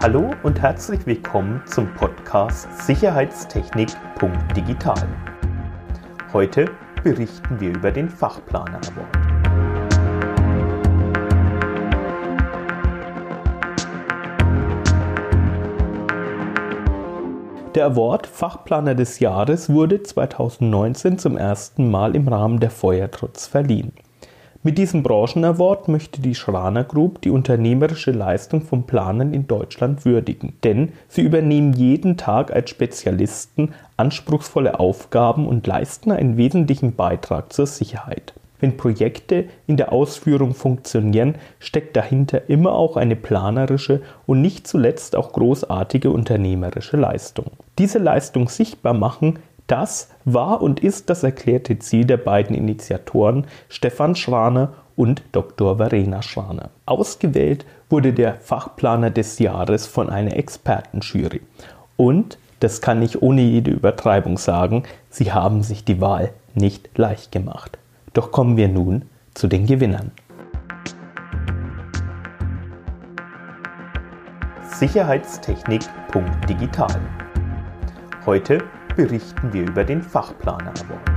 Hallo 0.00 0.30
und 0.44 0.62
herzlich 0.62 1.04
willkommen 1.06 1.60
zum 1.66 1.92
Podcast 1.94 2.68
Sicherheitstechnik.digital. 2.86 5.08
Heute 6.32 6.66
berichten 7.02 7.58
wir 7.58 7.70
über 7.70 7.90
den 7.90 8.08
Fachplaner 8.08 8.78
Award. 8.78 9.08
Der 17.74 17.86
Award 17.86 18.28
Fachplaner 18.28 18.94
des 18.94 19.18
Jahres 19.18 19.68
wurde 19.68 20.04
2019 20.04 21.18
zum 21.18 21.36
ersten 21.36 21.90
Mal 21.90 22.14
im 22.14 22.28
Rahmen 22.28 22.60
der 22.60 22.70
Feuertrotz 22.70 23.48
verliehen. 23.48 23.90
Mit 24.64 24.76
diesem 24.76 25.04
Branchen-Award 25.04 25.86
möchte 25.86 26.20
die 26.20 26.34
Schraner 26.34 26.82
Group 26.82 27.22
die 27.22 27.30
unternehmerische 27.30 28.10
Leistung 28.10 28.62
von 28.62 28.82
Planern 28.82 29.32
in 29.32 29.46
Deutschland 29.46 30.04
würdigen, 30.04 30.54
denn 30.64 30.92
sie 31.06 31.22
übernehmen 31.22 31.74
jeden 31.74 32.16
Tag 32.16 32.52
als 32.52 32.70
Spezialisten 32.70 33.72
anspruchsvolle 33.96 34.80
Aufgaben 34.80 35.46
und 35.46 35.64
leisten 35.68 36.10
einen 36.10 36.36
wesentlichen 36.36 36.96
Beitrag 36.96 37.52
zur 37.52 37.66
Sicherheit. 37.66 38.34
Wenn 38.58 38.76
Projekte 38.76 39.44
in 39.68 39.76
der 39.76 39.92
Ausführung 39.92 40.54
funktionieren, 40.54 41.36
steckt 41.60 41.96
dahinter 41.96 42.50
immer 42.50 42.72
auch 42.72 42.96
eine 42.96 43.14
planerische 43.14 44.02
und 44.26 44.40
nicht 44.42 44.66
zuletzt 44.66 45.14
auch 45.14 45.32
großartige 45.32 46.10
unternehmerische 46.10 46.96
Leistung. 46.96 47.52
Diese 47.78 47.98
Leistung 47.98 48.48
sichtbar 48.48 48.94
machen 48.94 49.38
das 49.68 50.08
war 50.24 50.60
und 50.62 50.80
ist 50.80 51.08
das 51.10 51.22
erklärte 51.22 51.78
Ziel 51.78 52.04
der 52.04 52.16
beiden 52.16 52.56
Initiatoren 52.56 53.46
Stefan 53.68 54.16
Schraner 54.16 54.72
und 54.96 55.22
Dr. 55.30 55.76
Verena 55.76 56.22
Schraner. 56.22 56.70
Ausgewählt 56.86 57.64
wurde 57.88 58.12
der 58.12 58.34
Fachplaner 58.34 59.10
des 59.10 59.38
Jahres 59.38 59.86
von 59.86 60.10
einer 60.10 60.36
Expertenjury. 60.36 61.42
Und, 61.96 62.38
das 62.60 62.80
kann 62.80 63.02
ich 63.02 63.22
ohne 63.22 63.42
jede 63.42 63.70
Übertreibung 63.70 64.38
sagen, 64.38 64.82
sie 65.10 65.32
haben 65.32 65.62
sich 65.62 65.84
die 65.84 66.00
Wahl 66.00 66.32
nicht 66.54 66.98
leicht 66.98 67.30
gemacht. 67.30 67.78
Doch 68.14 68.32
kommen 68.32 68.56
wir 68.56 68.66
nun 68.68 69.02
zu 69.34 69.46
den 69.46 69.66
Gewinnern. 69.66 70.10
Sicherheitstechnik.digital. 74.78 77.00
Heute 78.24 78.62
berichten 78.98 79.52
wir 79.52 79.62
über 79.62 79.84
den 79.84 80.02
Fachplaner 80.02 80.72
Award. 80.72 81.08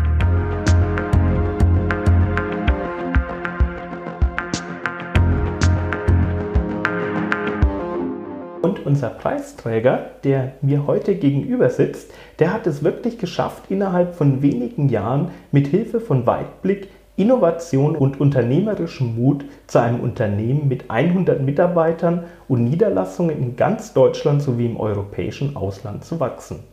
Und 8.61 8.85
unser 8.85 9.09
Preisträger, 9.09 10.11
der 10.23 10.52
mir 10.61 10.85
heute 10.85 11.15
gegenüber 11.15 11.71
sitzt, 11.71 12.13
der 12.37 12.53
hat 12.53 12.67
es 12.67 12.83
wirklich 12.83 13.17
geschafft, 13.17 13.63
innerhalb 13.69 14.13
von 14.13 14.43
wenigen 14.43 14.87
Jahren 14.89 15.29
mit 15.52 15.65
Hilfe 15.65 15.99
von 15.99 16.27
Weitblick, 16.27 16.89
Innovation 17.15 17.95
und 17.95 18.21
unternehmerischem 18.21 19.15
Mut 19.15 19.43
zu 19.65 19.79
einem 19.79 20.02
Unternehmen 20.02 20.67
mit 20.67 20.91
100 20.91 21.41
Mitarbeitern 21.41 22.25
und 22.47 22.63
Niederlassungen 22.63 23.41
in 23.41 23.55
ganz 23.55 23.93
Deutschland 23.93 24.43
sowie 24.43 24.67
im 24.67 24.79
europäischen 24.79 25.55
Ausland 25.55 26.05
zu 26.05 26.19
wachsen. 26.19 26.70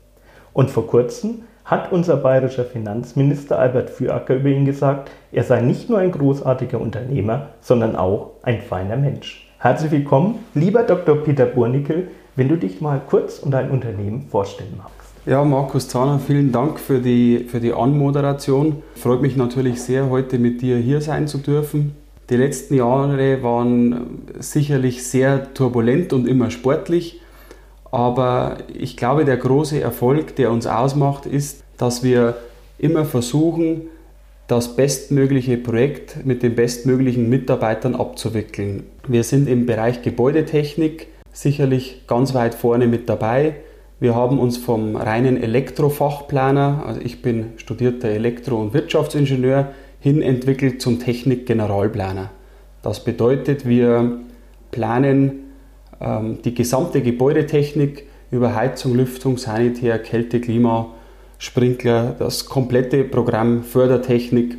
Und 0.53 0.71
vor 0.71 0.87
kurzem 0.87 1.43
hat 1.65 1.93
unser 1.93 2.17
bayerischer 2.17 2.65
Finanzminister 2.65 3.59
Albert 3.59 3.91
Füracker 3.91 4.37
über 4.37 4.49
ihn 4.49 4.65
gesagt, 4.65 5.11
er 5.33 5.45
sei 5.45 5.61
nicht 5.61 5.91
nur 5.91 5.99
ein 5.99 6.13
großartiger 6.13 6.81
Unternehmer, 6.81 7.49
sondern 7.61 7.95
auch 7.95 8.31
ein 8.43 8.63
feiner 8.63 8.97
Mensch. 8.97 9.47
Herzlich 9.59 9.91
willkommen, 9.91 10.39
lieber 10.55 10.85
Dr. 10.85 11.17
Peter 11.17 11.45
Burnickel, 11.45 12.09
wenn 12.37 12.49
du 12.49 12.57
dich 12.57 12.81
mal 12.81 13.01
kurz 13.07 13.39
und 13.41 13.51
dein 13.51 13.71
Unternehmen 13.71 14.27
vorstellen 14.31 14.75
magst. 14.79 15.13
Ja, 15.27 15.45
Markus 15.45 15.89
Zahner, 15.89 16.19
vielen 16.19 16.53
Dank 16.53 16.81
für 16.81 17.01
die, 17.01 17.45
für 17.49 17.61
die 17.61 17.75
Anmoderation. 17.75 18.83
Freut 18.95 19.21
mich 19.21 19.37
natürlich 19.37 19.83
sehr, 19.83 20.09
heute 20.09 20.39
mit 20.39 20.63
dir 20.63 20.79
hier 20.79 21.03
sein 21.03 21.27
zu 21.27 21.39
dürfen. 21.39 21.95
Die 22.31 22.37
letzten 22.37 22.75
Jahre 22.75 23.43
waren 23.43 24.23
sicherlich 24.39 25.07
sehr 25.07 25.53
turbulent 25.53 26.13
und 26.15 26.27
immer 26.27 26.51
sportlich. 26.51 27.21
Aber 27.91 28.59
ich 28.73 28.97
glaube, 28.97 29.25
der 29.25 29.37
große 29.37 29.81
Erfolg, 29.81 30.37
der 30.37 30.51
uns 30.51 30.67
ausmacht, 30.67 31.27
ist, 31.27 31.65
dass 31.79 32.03
wir 32.03 32.37
immer 32.79 33.05
versuchen, 33.05 33.83
das 34.47 34.77
bestmögliche 34.77 35.59
Projekt 35.59 36.25
mit 36.25 36.43
den 36.43 36.55
bestmöglichen 36.55 37.29
Mitarbeitern 37.29 37.95
abzuwickeln. 37.95 38.85
Wir 39.07 39.23
sind 39.23 39.49
im 39.49 39.67
Bereich 39.67 40.03
Gebäudetechnik 40.03 41.09
sicherlich 41.33 42.07
ganz 42.07 42.35
weit 42.35 42.55
vorne 42.55 42.87
mit 42.87 43.09
dabei. 43.09 43.57
Wir 44.01 44.15
haben 44.15 44.39
uns 44.39 44.57
vom 44.57 44.97
reinen 44.97 45.43
Elektrofachplaner, 45.43 46.85
also 46.87 47.01
ich 47.01 47.21
bin 47.21 47.53
studierter 47.57 48.09
Elektro- 48.09 48.61
und 48.61 48.73
Wirtschaftsingenieur, 48.73 49.73
hin 50.01 50.23
entwickelt 50.23 50.81
zum 50.81 51.01
Technik-Generalplaner. 51.01 52.31
Das 52.83 53.05
bedeutet, 53.05 53.67
wir 53.67 54.19
planen 54.71 55.48
die 56.01 56.55
gesamte 56.55 57.03
Gebäudetechnik 57.03 58.05
über 58.31 58.55
Heizung, 58.55 58.95
Lüftung, 58.95 59.39
Sanitär, 59.39 59.99
Kälte, 59.99 60.41
Klima, 60.41 60.89
Sprinkler, 61.39 62.15
das 62.19 62.47
komplette 62.47 63.05
Programm 63.05 63.63
Fördertechnik. 63.63 64.57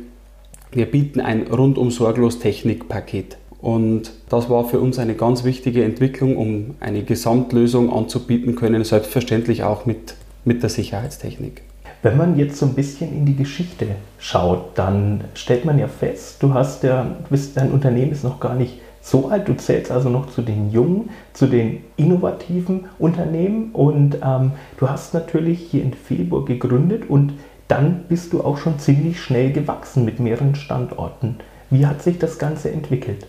Wir 0.72 0.86
bieten 0.86 1.20
ein 1.20 1.46
rundum 1.46 1.90
sorglos 1.90 2.38
Technikpaket. 2.38 3.36
Und 3.60 4.12
das 4.30 4.48
war 4.48 4.66
für 4.66 4.80
uns 4.80 4.98
eine 4.98 5.14
ganz 5.14 5.44
wichtige 5.44 5.84
Entwicklung, 5.84 6.36
um 6.36 6.76
eine 6.80 7.02
Gesamtlösung 7.02 7.92
anzubieten 7.92 8.56
können, 8.56 8.84
selbstverständlich 8.84 9.64
auch 9.64 9.84
mit, 9.84 10.14
mit 10.44 10.62
der 10.62 10.70
Sicherheitstechnik. 10.70 11.62
Wenn 12.02 12.16
man 12.16 12.38
jetzt 12.38 12.56
so 12.56 12.64
ein 12.64 12.72
bisschen 12.72 13.12
in 13.14 13.26
die 13.26 13.36
Geschichte 13.36 13.88
schaut, 14.18 14.78
dann 14.78 15.24
stellt 15.34 15.66
man 15.66 15.78
ja 15.78 15.86
fest, 15.86 16.42
du 16.42 16.54
hast 16.54 16.82
ja, 16.82 17.14
dein 17.54 17.70
Unternehmen 17.70 18.12
ist 18.12 18.24
noch 18.24 18.40
gar 18.40 18.54
nicht 18.54 18.78
so 19.00 19.28
alt. 19.28 19.48
Du 19.48 19.54
zählst 19.56 19.90
also 19.90 20.08
noch 20.08 20.30
zu 20.30 20.42
den 20.42 20.70
jungen, 20.70 21.10
zu 21.32 21.46
den 21.46 21.82
innovativen 21.96 22.86
Unternehmen 22.98 23.70
und 23.72 24.18
ähm, 24.22 24.52
du 24.78 24.88
hast 24.88 25.14
natürlich 25.14 25.60
hier 25.60 25.82
in 25.82 25.94
Februar 25.94 26.44
gegründet 26.44 27.08
und 27.08 27.34
dann 27.68 28.04
bist 28.08 28.32
du 28.32 28.40
auch 28.42 28.58
schon 28.58 28.78
ziemlich 28.78 29.20
schnell 29.20 29.52
gewachsen 29.52 30.04
mit 30.04 30.18
mehreren 30.18 30.54
Standorten. 30.54 31.36
Wie 31.70 31.86
hat 31.86 32.02
sich 32.02 32.18
das 32.18 32.38
Ganze 32.38 32.70
entwickelt? 32.72 33.26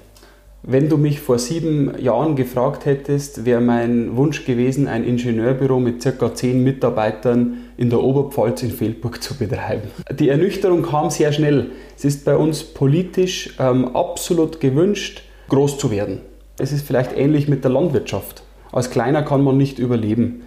Wenn 0.63 0.89
du 0.89 0.97
mich 0.97 1.19
vor 1.19 1.39
sieben 1.39 1.99
Jahren 1.99 2.35
gefragt 2.35 2.85
hättest, 2.85 3.45
wäre 3.45 3.61
mein 3.61 4.15
Wunsch 4.15 4.45
gewesen, 4.45 4.87
ein 4.87 5.03
Ingenieurbüro 5.03 5.79
mit 5.79 6.03
ca. 6.03 6.35
zehn 6.35 6.63
Mitarbeitern 6.63 7.57
in 7.77 7.89
der 7.89 7.99
Oberpfalz 7.99 8.61
in 8.61 8.69
Feldburg 8.69 9.23
zu 9.23 9.35
betreiben. 9.37 9.89
Die 10.11 10.29
Ernüchterung 10.29 10.83
kam 10.83 11.09
sehr 11.09 11.33
schnell. 11.33 11.71
Es 11.97 12.05
ist 12.05 12.25
bei 12.25 12.35
uns 12.35 12.63
politisch 12.63 13.55
ähm, 13.59 13.95
absolut 13.95 14.59
gewünscht, 14.59 15.23
groß 15.51 15.77
zu 15.77 15.91
werden. 15.91 16.21
Es 16.57 16.71
ist 16.71 16.87
vielleicht 16.87 17.15
ähnlich 17.15 17.47
mit 17.47 17.63
der 17.63 17.71
Landwirtschaft. 17.71 18.43
Als 18.71 18.89
Kleiner 18.89 19.21
kann 19.21 19.43
man 19.43 19.57
nicht 19.57 19.79
überleben. 19.79 20.43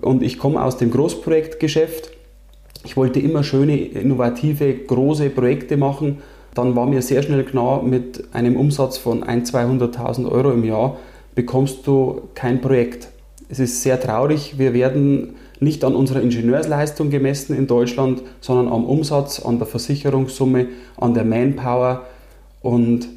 Und 0.00 0.22
ich 0.22 0.38
komme 0.38 0.62
aus 0.62 0.76
dem 0.76 0.90
Großprojektgeschäft. 0.90 2.10
Ich 2.84 2.96
wollte 2.96 3.18
immer 3.18 3.42
schöne, 3.42 3.76
innovative, 3.76 4.72
große 4.74 5.30
Projekte 5.30 5.76
machen. 5.76 6.18
Dann 6.54 6.76
war 6.76 6.86
mir 6.86 7.02
sehr 7.02 7.22
schnell 7.22 7.44
klar, 7.44 7.82
mit 7.82 8.24
einem 8.32 8.56
Umsatz 8.56 8.96
von 8.96 9.24
100.000, 9.24 9.96
200.000 9.96 10.30
Euro 10.30 10.52
im 10.52 10.64
Jahr 10.64 10.96
bekommst 11.34 11.86
du 11.86 12.22
kein 12.34 12.60
Projekt. 12.60 13.08
Es 13.48 13.58
ist 13.58 13.82
sehr 13.82 14.00
traurig. 14.00 14.58
Wir 14.58 14.72
werden 14.72 15.34
nicht 15.58 15.84
an 15.84 15.96
unserer 15.96 16.22
Ingenieursleistung 16.22 17.10
gemessen 17.10 17.56
in 17.56 17.66
Deutschland, 17.66 18.22
sondern 18.40 18.72
am 18.72 18.84
Umsatz, 18.84 19.40
an 19.40 19.58
der 19.58 19.66
Versicherungssumme, 19.66 20.66
an 20.96 21.14
der 21.14 21.24
Manpower. 21.24 22.06
Und 22.60 23.08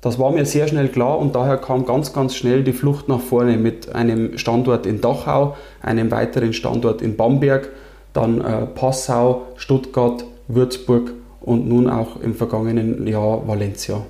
das 0.00 0.18
war 0.18 0.30
mir 0.30 0.44
sehr 0.44 0.68
schnell 0.68 0.88
klar 0.88 1.18
und 1.18 1.34
daher 1.34 1.56
kam 1.56 1.84
ganz, 1.84 2.12
ganz 2.12 2.36
schnell 2.36 2.62
die 2.62 2.72
Flucht 2.72 3.08
nach 3.08 3.20
vorne 3.20 3.56
mit 3.56 3.94
einem 3.94 4.38
Standort 4.38 4.86
in 4.86 5.00
Dachau, 5.00 5.56
einem 5.82 6.10
weiteren 6.10 6.52
Standort 6.52 7.02
in 7.02 7.16
Bamberg, 7.16 7.70
dann 8.12 8.40
äh, 8.40 8.66
Passau, 8.66 9.46
Stuttgart, 9.56 10.24
Würzburg 10.46 11.12
und 11.40 11.68
nun 11.68 11.88
auch 11.88 12.20
im 12.20 12.34
vergangenen 12.34 13.06
Jahr 13.06 13.46
Valencia. 13.48 14.02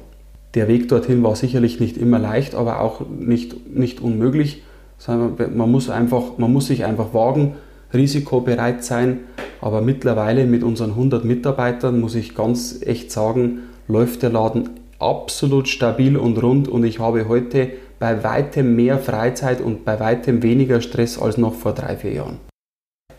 Der 0.54 0.68
Weg 0.68 0.88
dorthin 0.88 1.22
war 1.22 1.36
sicherlich 1.36 1.80
nicht 1.80 1.96
immer 1.96 2.18
leicht, 2.18 2.54
aber 2.54 2.80
auch 2.80 3.02
nicht, 3.08 3.74
nicht 3.74 4.00
unmöglich. 4.00 4.62
Man 5.06 5.70
muss, 5.70 5.90
einfach, 5.90 6.38
man 6.38 6.52
muss 6.52 6.66
sich 6.66 6.84
einfach 6.84 7.14
wagen, 7.14 7.54
risikobereit 7.92 8.82
sein. 8.82 9.20
Aber 9.60 9.82
mittlerweile 9.82 10.46
mit 10.46 10.62
unseren 10.62 10.90
100 10.90 11.24
Mitarbeitern 11.24 12.00
muss 12.00 12.14
ich 12.14 12.34
ganz 12.34 12.80
echt 12.84 13.12
sagen, 13.12 13.60
läuft 13.88 14.22
der 14.22 14.30
Laden 14.30 14.70
absolut 14.98 15.68
stabil 15.68 16.16
und 16.16 16.42
rund 16.42 16.68
und 16.68 16.84
ich 16.84 16.98
habe 16.98 17.28
heute 17.28 17.70
bei 17.98 18.22
weitem 18.24 18.76
mehr 18.76 18.98
Freizeit 18.98 19.60
und 19.60 19.84
bei 19.84 19.98
weitem 20.00 20.42
weniger 20.42 20.80
Stress 20.80 21.20
als 21.20 21.36
noch 21.36 21.54
vor 21.54 21.72
drei, 21.72 21.96
vier 21.96 22.12
Jahren. 22.12 22.38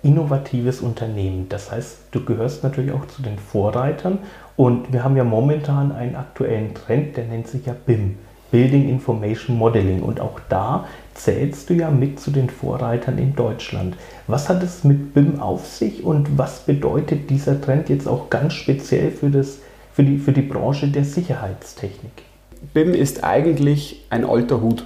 Innovatives 0.01 0.79
Unternehmen, 0.79 1.47
das 1.49 1.71
heißt, 1.71 1.97
du 2.11 2.23
gehörst 2.23 2.63
natürlich 2.63 2.91
auch 2.93 3.05
zu 3.07 3.21
den 3.21 3.37
Vorreitern 3.37 4.19
und 4.55 4.93
wir 4.93 5.03
haben 5.03 5.17
ja 5.17 5.25
momentan 5.25 5.91
einen 5.91 6.15
aktuellen 6.15 6.73
Trend, 6.73 7.17
der 7.17 7.25
nennt 7.25 7.47
sich 7.47 7.65
ja 7.65 7.75
BIM. 7.85 8.15
Building 8.51 8.89
Information 8.89 9.57
Modeling. 9.57 10.01
Und 10.01 10.19
auch 10.19 10.39
da 10.49 10.87
zählst 11.13 11.69
du 11.69 11.75
ja 11.75 11.91
mit 11.91 12.19
zu 12.19 12.31
den 12.31 12.49
Vorreitern 12.49 13.17
in 13.17 13.35
Deutschland. 13.35 13.95
Was 14.27 14.49
hat 14.49 14.63
es 14.63 14.83
mit 14.83 15.13
BIM 15.13 15.39
auf 15.39 15.65
sich 15.67 16.03
und 16.03 16.37
was 16.37 16.61
bedeutet 16.61 17.29
dieser 17.29 17.61
Trend 17.61 17.89
jetzt 17.89 18.07
auch 18.07 18.29
ganz 18.29 18.53
speziell 18.53 19.11
für, 19.11 19.29
das, 19.29 19.59
für, 19.99 20.05
die, 20.05 20.17
für 20.17 20.31
die 20.31 20.41
Branche 20.41 20.87
der 20.87 21.03
Sicherheitstechnik? 21.03 22.11
BIM 22.73 22.93
ist 22.93 23.25
eigentlich 23.25 24.05
ein 24.09 24.23
alter 24.23 24.61
Hut. 24.61 24.85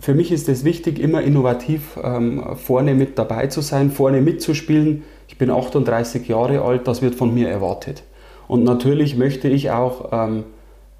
Für 0.00 0.14
mich 0.14 0.32
ist 0.32 0.48
es 0.48 0.64
wichtig, 0.64 0.98
immer 0.98 1.22
innovativ 1.22 1.96
ähm, 2.02 2.42
vorne 2.56 2.94
mit 2.94 3.16
dabei 3.20 3.46
zu 3.46 3.60
sein, 3.60 3.92
vorne 3.92 4.20
mitzuspielen. 4.20 5.04
Ich 5.28 5.38
bin 5.38 5.48
38 5.48 6.26
Jahre 6.26 6.62
alt, 6.62 6.88
das 6.88 7.02
wird 7.02 7.14
von 7.14 7.32
mir 7.32 7.50
erwartet. 7.50 8.02
Und 8.48 8.64
natürlich 8.64 9.16
möchte 9.16 9.46
ich 9.46 9.70
auch 9.70 10.08
ähm, 10.10 10.42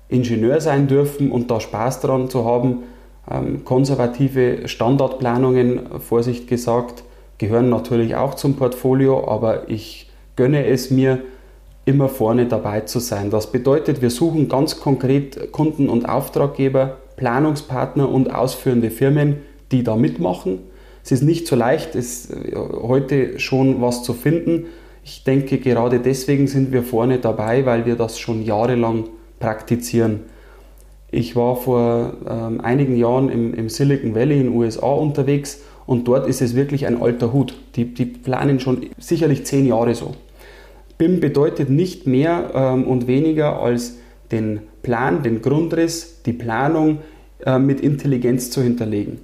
Ingenieur 0.09 0.61
sein 0.61 0.87
dürfen 0.87 1.33
und 1.33 1.51
da 1.51 1.59
Spaß 1.59 1.99
daran 1.99 2.31
zu 2.31 2.45
haben. 2.45 2.85
Ähm, 3.29 3.65
konservative 3.65 4.69
Standardplanungen, 4.69 5.99
Vorsicht 5.99 6.47
gesagt, 6.47 7.03
gehören 7.39 7.71
natürlich 7.71 8.15
auch 8.15 8.35
zum 8.35 8.55
Portfolio, 8.55 9.27
aber 9.27 9.69
ich 9.69 10.09
gönne 10.37 10.65
es 10.65 10.93
mir, 10.93 11.19
immer 11.85 12.09
vorne 12.09 12.47
dabei 12.47 12.81
zu 12.81 13.01
sein. 13.01 13.31
Das 13.31 13.51
bedeutet, 13.51 14.03
wir 14.03 14.11
suchen 14.11 14.49
ganz 14.49 14.79
konkret 14.81 15.53
Kunden 15.53 15.89
und 15.89 16.09
Auftraggeber, 16.09 16.99
Planungspartner 17.17 18.09
und 18.09 18.33
ausführende 18.33 18.91
Firmen, 18.91 19.39
die 19.73 19.83
da 19.83 19.97
mitmachen. 19.97 20.61
Es 21.05 21.11
ist 21.11 21.23
nicht 21.23 21.47
so 21.49 21.57
leicht, 21.57 21.97
es 21.97 22.27
ist 22.27 22.57
heute 22.57 23.41
schon 23.41 23.81
was 23.81 24.05
zu 24.05 24.13
finden. 24.13 24.67
Ich 25.05 25.25
denke, 25.25 25.59
gerade 25.59 25.99
deswegen 25.99 26.47
sind 26.47 26.73
wir 26.73 26.85
vorne 26.85 27.19
dabei, 27.19 27.67
weil 27.67 27.87
wir 27.87 27.97
das 27.97 28.21
schon 28.21 28.43
jahrelang 28.45 29.09
praktizieren. 29.41 30.21
Ich 31.11 31.35
war 31.35 31.57
vor 31.57 32.15
ähm, 32.29 32.61
einigen 32.61 32.97
Jahren 32.97 33.29
im, 33.29 33.53
im, 33.53 33.69
Silicon 33.69 34.15
Valley 34.15 34.41
in 34.41 34.45
den 34.45 34.57
USA 34.57 34.87
unterwegs 34.87 35.61
und 35.85 36.07
dort 36.09 36.27
ist 36.27 36.41
es 36.41 36.55
wirklich 36.55 36.87
ein 36.87 37.03
alter 37.03 37.33
Hut. 37.33 37.55
Die, 37.75 37.93
die 37.93 38.07
planen 38.07 38.61
schon 38.61 38.87
sicherlich 38.99 39.45
zehn 39.45 39.67
Jahre 39.67 39.95
so. 39.95 40.15
BIM 41.03 41.19
bedeutet 41.19 41.69
nicht 41.69 42.07
mehr 42.07 42.53
ähm, 42.55 42.85
und 42.85 43.09
weniger 43.09 43.61
als 43.61 43.99
den 44.31 44.61
Plan, 44.85 45.25
den 45.25 45.43
Grundriss, 45.43 46.23
die 46.25 46.33
Planung 46.33 46.99
äh, 47.45 47.59
mit 47.59 47.81
Intelligenz 47.81 48.53
zu 48.53 48.63
hinterlegen. 48.63 49.19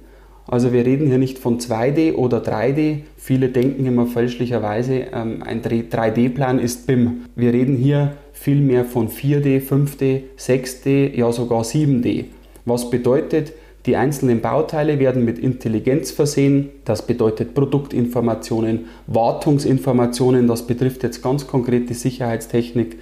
Also 0.45 0.73
wir 0.73 0.85
reden 0.85 1.07
hier 1.07 1.19
nicht 1.19 1.39
von 1.39 1.57
2D 1.57 2.15
oder 2.15 2.39
3D. 2.39 3.03
Viele 3.15 3.47
denken 3.47 3.85
immer 3.85 4.07
fälschlicherweise, 4.07 5.05
ähm, 5.13 5.41
ein 5.41 5.61
3D-Plan 5.61 6.59
ist 6.59 6.85
BIM. 6.85 7.21
Wir 7.37 7.53
reden 7.53 7.77
hier 7.77 8.17
vielmehr 8.33 8.83
von 8.83 9.07
4D, 9.07 9.61
5D, 9.61 10.23
6D, 10.37 11.15
ja 11.15 11.31
sogar 11.31 11.61
7D. 11.61 12.25
Was 12.65 12.89
bedeutet, 12.89 13.53
die 13.89 13.95
einzelnen 13.95 14.39
Bauteile 14.39 14.99
werden 14.99 15.25
mit 15.25 15.39
Intelligenz 15.39 16.11
versehen. 16.11 16.69
Das 16.85 17.07
bedeutet 17.07 17.55
Produktinformationen, 17.55 18.85
Wartungsinformationen. 19.07 20.47
Das 20.47 20.67
betrifft 20.67 21.01
jetzt 21.01 21.23
ganz 21.23 21.47
konkret 21.47 21.89
die 21.89 21.95
Sicherheitstechnik, 21.95 22.99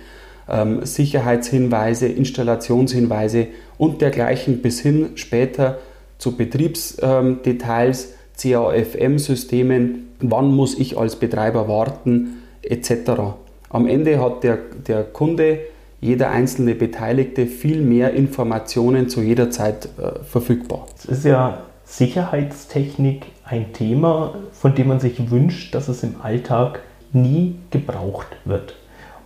ähm, 0.49 0.85
Sicherheitshinweise, 0.85 2.07
Installationshinweise 2.07 3.47
und 3.77 3.99
dergleichen 3.99 4.61
bis 4.61 4.79
hin 4.79 5.09
später 5.15 5.79
zu 6.19 6.37
Betriebsdetails, 6.37 8.13
CAFM-Systemen. 8.41 10.07
Wann 10.21 10.55
muss 10.55 10.79
ich 10.79 10.97
als 10.97 11.17
Betreiber 11.17 11.67
warten, 11.67 12.43
etc. 12.61 13.35
Am 13.69 13.87
Ende 13.87 14.21
hat 14.21 14.45
der, 14.45 14.57
der 14.87 15.03
Kunde, 15.03 15.59
jeder 15.99 16.29
einzelne 16.29 16.75
Beteiligte 16.75 17.47
viel 17.47 17.81
mehr 17.81 18.13
Informationen 18.13 19.09
zu 19.09 19.21
jeder 19.21 19.49
Zeit 19.49 19.89
äh, 19.97 20.23
verfügbar. 20.23 20.85
Es 20.97 21.05
ist 21.05 21.25
ja 21.25 21.59
Sicherheitstechnik 21.85 23.25
ein 23.45 23.73
Thema, 23.73 24.35
von 24.51 24.75
dem 24.75 24.89
man 24.89 24.99
sich 24.99 25.31
wünscht, 25.31 25.73
dass 25.73 25.87
es 25.87 26.03
im 26.03 26.15
Alltag 26.21 26.81
nie 27.13 27.55
gebraucht 27.71 28.27
wird. 28.45 28.75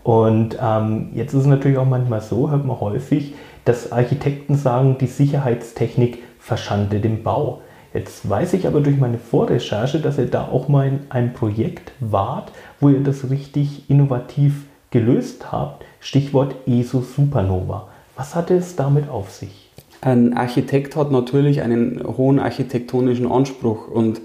Und 0.04 0.58
ähm, 0.62 1.10
jetzt 1.14 1.34
ist 1.34 1.42
es 1.42 1.48
natürlich 1.48 1.78
auch 1.78 1.86
manchmal 1.88 2.22
so, 2.22 2.50
hört 2.50 2.66
man 2.66 2.80
häufig, 2.80 3.34
dass 3.66 3.92
Architekten 3.92 4.56
sagen, 4.56 4.98
die 5.00 5.08
Sicherheitstechnik 5.08 6.20
verschandet 6.40 7.04
den 7.04 7.24
Bau. 7.24 7.62
Jetzt 7.94 8.28
weiß 8.28 8.54
ich 8.54 8.68
aber 8.68 8.80
durch 8.80 8.98
meine 8.98 9.18
Vorrecherche, 9.18 10.00
dass 10.00 10.18
ihr 10.18 10.28
da 10.28 10.48
auch 10.48 10.68
mal 10.68 10.88
in 10.88 11.00
einem 11.10 11.34
Projekt 11.34 11.92
wart, 12.00 12.52
wo 12.80 12.90
ihr 12.90 13.02
das 13.02 13.30
richtig 13.30 13.90
innovativ 13.90 14.66
gelöst 14.92 15.52
habt. 15.52 15.84
Stichwort 16.02 16.56
ESO 16.66 17.02
Supernova. 17.02 17.88
Was 18.18 18.34
hatte 18.34 18.56
es 18.56 18.76
damit 18.76 19.08
auf 19.08 19.32
sich? 19.32 19.70
Ein 20.02 20.34
Architekt 20.34 20.96
hat 20.96 21.12
natürlich 21.12 21.62
einen 21.62 22.02
hohen 22.18 22.40
architektonischen 22.40 23.32
Anspruch 23.32 23.88
und 23.88 24.20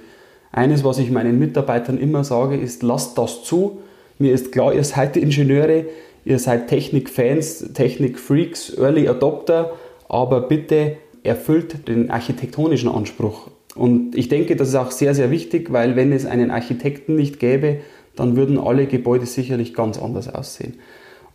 eines, 0.53 0.85
was 0.85 0.99
ich 0.99 1.11
meinen 1.11 1.39
Mitarbeitern 1.39 1.99
immer 1.99 2.25
sage, 2.25 2.57
ist, 2.57 2.83
lasst 2.83 3.19
das 3.19 3.45
zu. 3.45 3.83
Mir 4.19 4.33
ist 4.33 4.53
klar, 4.53 4.75
ihr 4.75 4.85
seid 4.85 5.17
Ingenieure, 5.19 5.85
ihr 6.25 6.39
seid 6.39 6.69
Technikfans, 6.69 7.75
Technikfreaks, 7.75 8.79
Early 8.79 9.07
Adopter, 9.07 9.73
aber 10.09 10.41
bitte 10.41 10.97
erfüllt 11.25 11.89
den 11.89 12.11
architektonischen 12.11 12.89
Anspruch. 12.89 13.51
Und 13.75 14.17
ich 14.17 14.31
denke, 14.31 14.57
das 14.57 14.69
ist 14.69 14.77
auch 14.77 14.93
sehr, 14.93 15.15
sehr 15.15 15.31
wichtig, 15.31 15.71
weil 15.75 15.95
wenn 15.95 16.11
es 16.11 16.25
einen 16.25 16.51
Architekten 16.51 17.17
nicht 17.17 17.39
gäbe, 17.39 17.81
dann 18.15 18.35
würden 18.35 18.59
alle 18.59 18.87
Gebäude 18.87 19.27
sicherlich 19.27 19.75
ganz 19.75 19.99
anders 19.99 20.33
aussehen. 20.35 20.79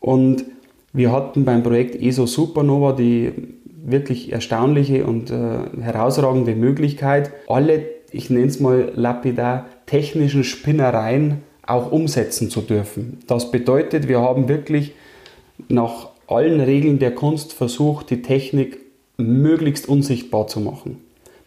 Und 0.01 0.44
wir 0.92 1.13
hatten 1.13 1.45
beim 1.45 1.63
Projekt 1.63 1.95
ESO 1.95 2.25
Supernova 2.25 2.92
die 2.92 3.31
wirklich 3.83 4.31
erstaunliche 4.31 5.06
und 5.06 5.31
äh, 5.31 5.81
herausragende 5.81 6.56
Möglichkeit, 6.56 7.31
alle, 7.48 7.86
ich 8.12 8.30
nenne 8.30 8.48
es 8.48 8.59
mal 8.59 8.92
lapidar, 8.95 9.68
technischen 9.86 10.44
Spinnereien 10.44 11.42
auch 11.65 11.92
umsetzen 11.92 12.50
zu 12.50 12.62
dürfen. 12.62 13.19
Das 13.27 13.51
bedeutet, 13.51 14.07
wir 14.07 14.21
haben 14.21 14.50
wirklich 14.50 14.94
nach 15.69 16.09
allen 16.27 16.59
Regeln 16.59 17.00
der 17.00 17.15
Kunst 17.15 17.54
versucht, 17.54 18.09
die 18.09 18.21
Technik 18.21 18.80
möglichst 19.18 19.88
unsichtbar 19.88 20.47
zu 20.47 20.59
machen. 20.59 20.97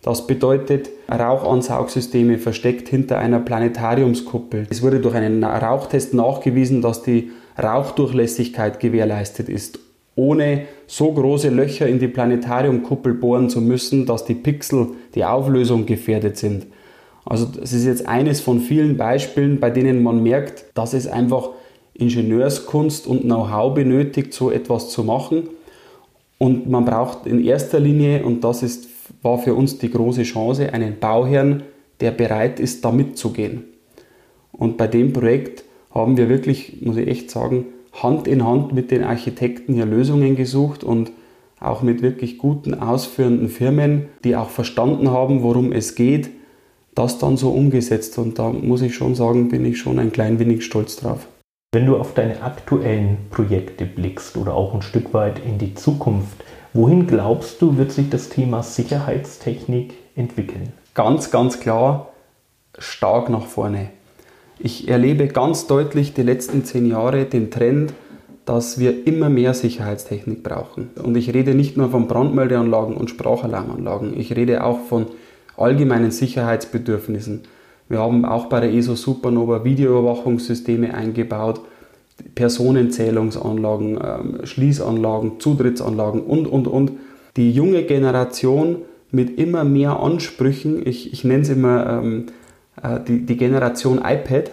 Das 0.02 0.26
bedeutet 0.26 0.90
Rauchansaugsysteme 1.10 2.38
versteckt 2.38 2.88
hinter 2.88 3.18
einer 3.18 3.40
Planetariumskuppel. 3.40 4.66
Es 4.70 4.82
wurde 4.82 5.00
durch 5.00 5.14
einen 5.14 5.42
Rauchtest 5.42 6.12
nachgewiesen, 6.12 6.82
dass 6.82 7.02
die 7.02 7.30
Rauchdurchlässigkeit 7.62 8.80
gewährleistet 8.80 9.48
ist, 9.48 9.78
ohne 10.16 10.62
so 10.86 11.12
große 11.12 11.48
Löcher 11.48 11.86
in 11.86 11.98
die 11.98 12.08
Planetariumkuppel 12.08 13.14
bohren 13.14 13.50
zu 13.50 13.60
müssen, 13.60 14.06
dass 14.06 14.24
die 14.24 14.34
Pixel, 14.34 14.88
die 15.14 15.24
Auflösung 15.24 15.86
gefährdet 15.86 16.36
sind. 16.36 16.66
Also 17.24 17.46
es 17.62 17.72
ist 17.72 17.86
jetzt 17.86 18.06
eines 18.06 18.40
von 18.40 18.60
vielen 18.60 18.96
Beispielen, 18.96 19.58
bei 19.58 19.70
denen 19.70 20.02
man 20.02 20.22
merkt, 20.22 20.66
dass 20.74 20.92
es 20.92 21.06
einfach 21.06 21.50
Ingenieurskunst 21.94 23.06
und 23.06 23.22
Know-how 23.22 23.74
benötigt, 23.74 24.34
so 24.34 24.50
etwas 24.50 24.90
zu 24.90 25.04
machen. 25.04 25.48
Und 26.38 26.68
man 26.68 26.84
braucht 26.84 27.26
in 27.26 27.42
erster 27.42 27.80
Linie, 27.80 28.24
und 28.24 28.44
das 28.44 28.62
ist 28.62 28.88
war 29.22 29.38
für 29.38 29.54
uns 29.54 29.78
die 29.78 29.90
große 29.90 30.22
Chance, 30.22 30.72
einen 30.72 30.98
Bauherrn, 30.98 31.62
der 32.00 32.10
bereit 32.10 32.60
ist, 32.60 32.84
da 32.84 32.90
mitzugehen. 32.90 33.64
Und 34.52 34.76
bei 34.76 34.86
dem 34.86 35.12
Projekt 35.12 35.64
haben 35.94 36.16
wir 36.16 36.28
wirklich, 36.28 36.82
muss 36.82 36.96
ich 36.96 37.08
echt 37.08 37.30
sagen, 37.30 37.66
Hand 37.92 38.26
in 38.26 38.44
Hand 38.44 38.72
mit 38.72 38.90
den 38.90 39.04
Architekten 39.04 39.74
hier 39.74 39.86
Lösungen 39.86 40.36
gesucht 40.36 40.82
und 40.82 41.12
auch 41.60 41.82
mit 41.82 42.02
wirklich 42.02 42.38
guten 42.38 42.74
ausführenden 42.74 43.48
Firmen, 43.48 44.06
die 44.24 44.36
auch 44.36 44.50
verstanden 44.50 45.10
haben, 45.10 45.42
worum 45.42 45.72
es 45.72 45.94
geht, 45.94 46.28
das 46.94 47.18
dann 47.18 47.36
so 47.36 47.50
umgesetzt. 47.50 48.18
Und 48.18 48.38
da 48.38 48.50
muss 48.50 48.82
ich 48.82 48.94
schon 48.94 49.14
sagen, 49.14 49.48
bin 49.48 49.64
ich 49.64 49.78
schon 49.78 49.98
ein 49.98 50.12
klein 50.12 50.38
wenig 50.38 50.64
stolz 50.64 50.96
drauf. 50.96 51.28
Wenn 51.72 51.86
du 51.86 51.96
auf 51.96 52.14
deine 52.14 52.42
aktuellen 52.42 53.16
Projekte 53.30 53.86
blickst 53.86 54.36
oder 54.36 54.54
auch 54.54 54.74
ein 54.74 54.82
Stück 54.82 55.14
weit 55.14 55.40
in 55.44 55.58
die 55.58 55.74
Zukunft, 55.74 56.44
Wohin 56.76 57.06
glaubst 57.06 57.62
du, 57.62 57.76
wird 57.76 57.92
sich 57.92 58.10
das 58.10 58.30
Thema 58.30 58.64
Sicherheitstechnik 58.64 59.94
entwickeln? 60.16 60.72
Ganz, 60.94 61.30
ganz 61.30 61.60
klar 61.60 62.08
stark 62.78 63.30
nach 63.30 63.46
vorne. 63.46 63.90
Ich 64.58 64.88
erlebe 64.88 65.26
ganz 65.28 65.66
deutlich 65.66 66.14
die 66.14 66.22
letzten 66.22 66.64
zehn 66.64 66.86
Jahre 66.86 67.24
den 67.24 67.50
Trend, 67.50 67.92
dass 68.44 68.78
wir 68.78 69.06
immer 69.06 69.28
mehr 69.28 69.54
Sicherheitstechnik 69.54 70.42
brauchen. 70.42 70.90
Und 71.02 71.16
ich 71.16 71.32
rede 71.32 71.54
nicht 71.54 71.76
nur 71.76 71.90
von 71.90 72.06
Brandmeldeanlagen 72.06 72.96
und 72.96 73.10
Sprachalarmanlagen, 73.10 74.18
ich 74.18 74.36
rede 74.36 74.64
auch 74.64 74.80
von 74.80 75.06
allgemeinen 75.56 76.10
Sicherheitsbedürfnissen. 76.10 77.42
Wir 77.88 77.98
haben 77.98 78.24
auch 78.24 78.46
bei 78.46 78.60
der 78.60 78.72
ESO 78.72 78.94
Supernova 78.94 79.64
Videoüberwachungssysteme 79.64 80.94
eingebaut, 80.94 81.60
Personenzählungsanlagen, 82.34 83.98
ähm, 84.02 84.46
Schließanlagen, 84.46 85.40
Zutrittsanlagen 85.40 86.22
und, 86.22 86.46
und, 86.46 86.66
und. 86.66 86.92
Die 87.36 87.50
junge 87.50 87.82
Generation 87.82 88.76
mit 89.10 89.38
immer 89.38 89.64
mehr 89.64 90.00
Ansprüchen, 90.00 90.86
ich, 90.86 91.12
ich 91.12 91.24
nenne 91.24 91.42
es 91.42 91.48
immer 91.48 92.00
ähm, 92.02 92.26
äh, 92.28 92.43
die, 92.84 93.24
die 93.24 93.36
Generation 93.36 93.98
iPad, 93.98 94.50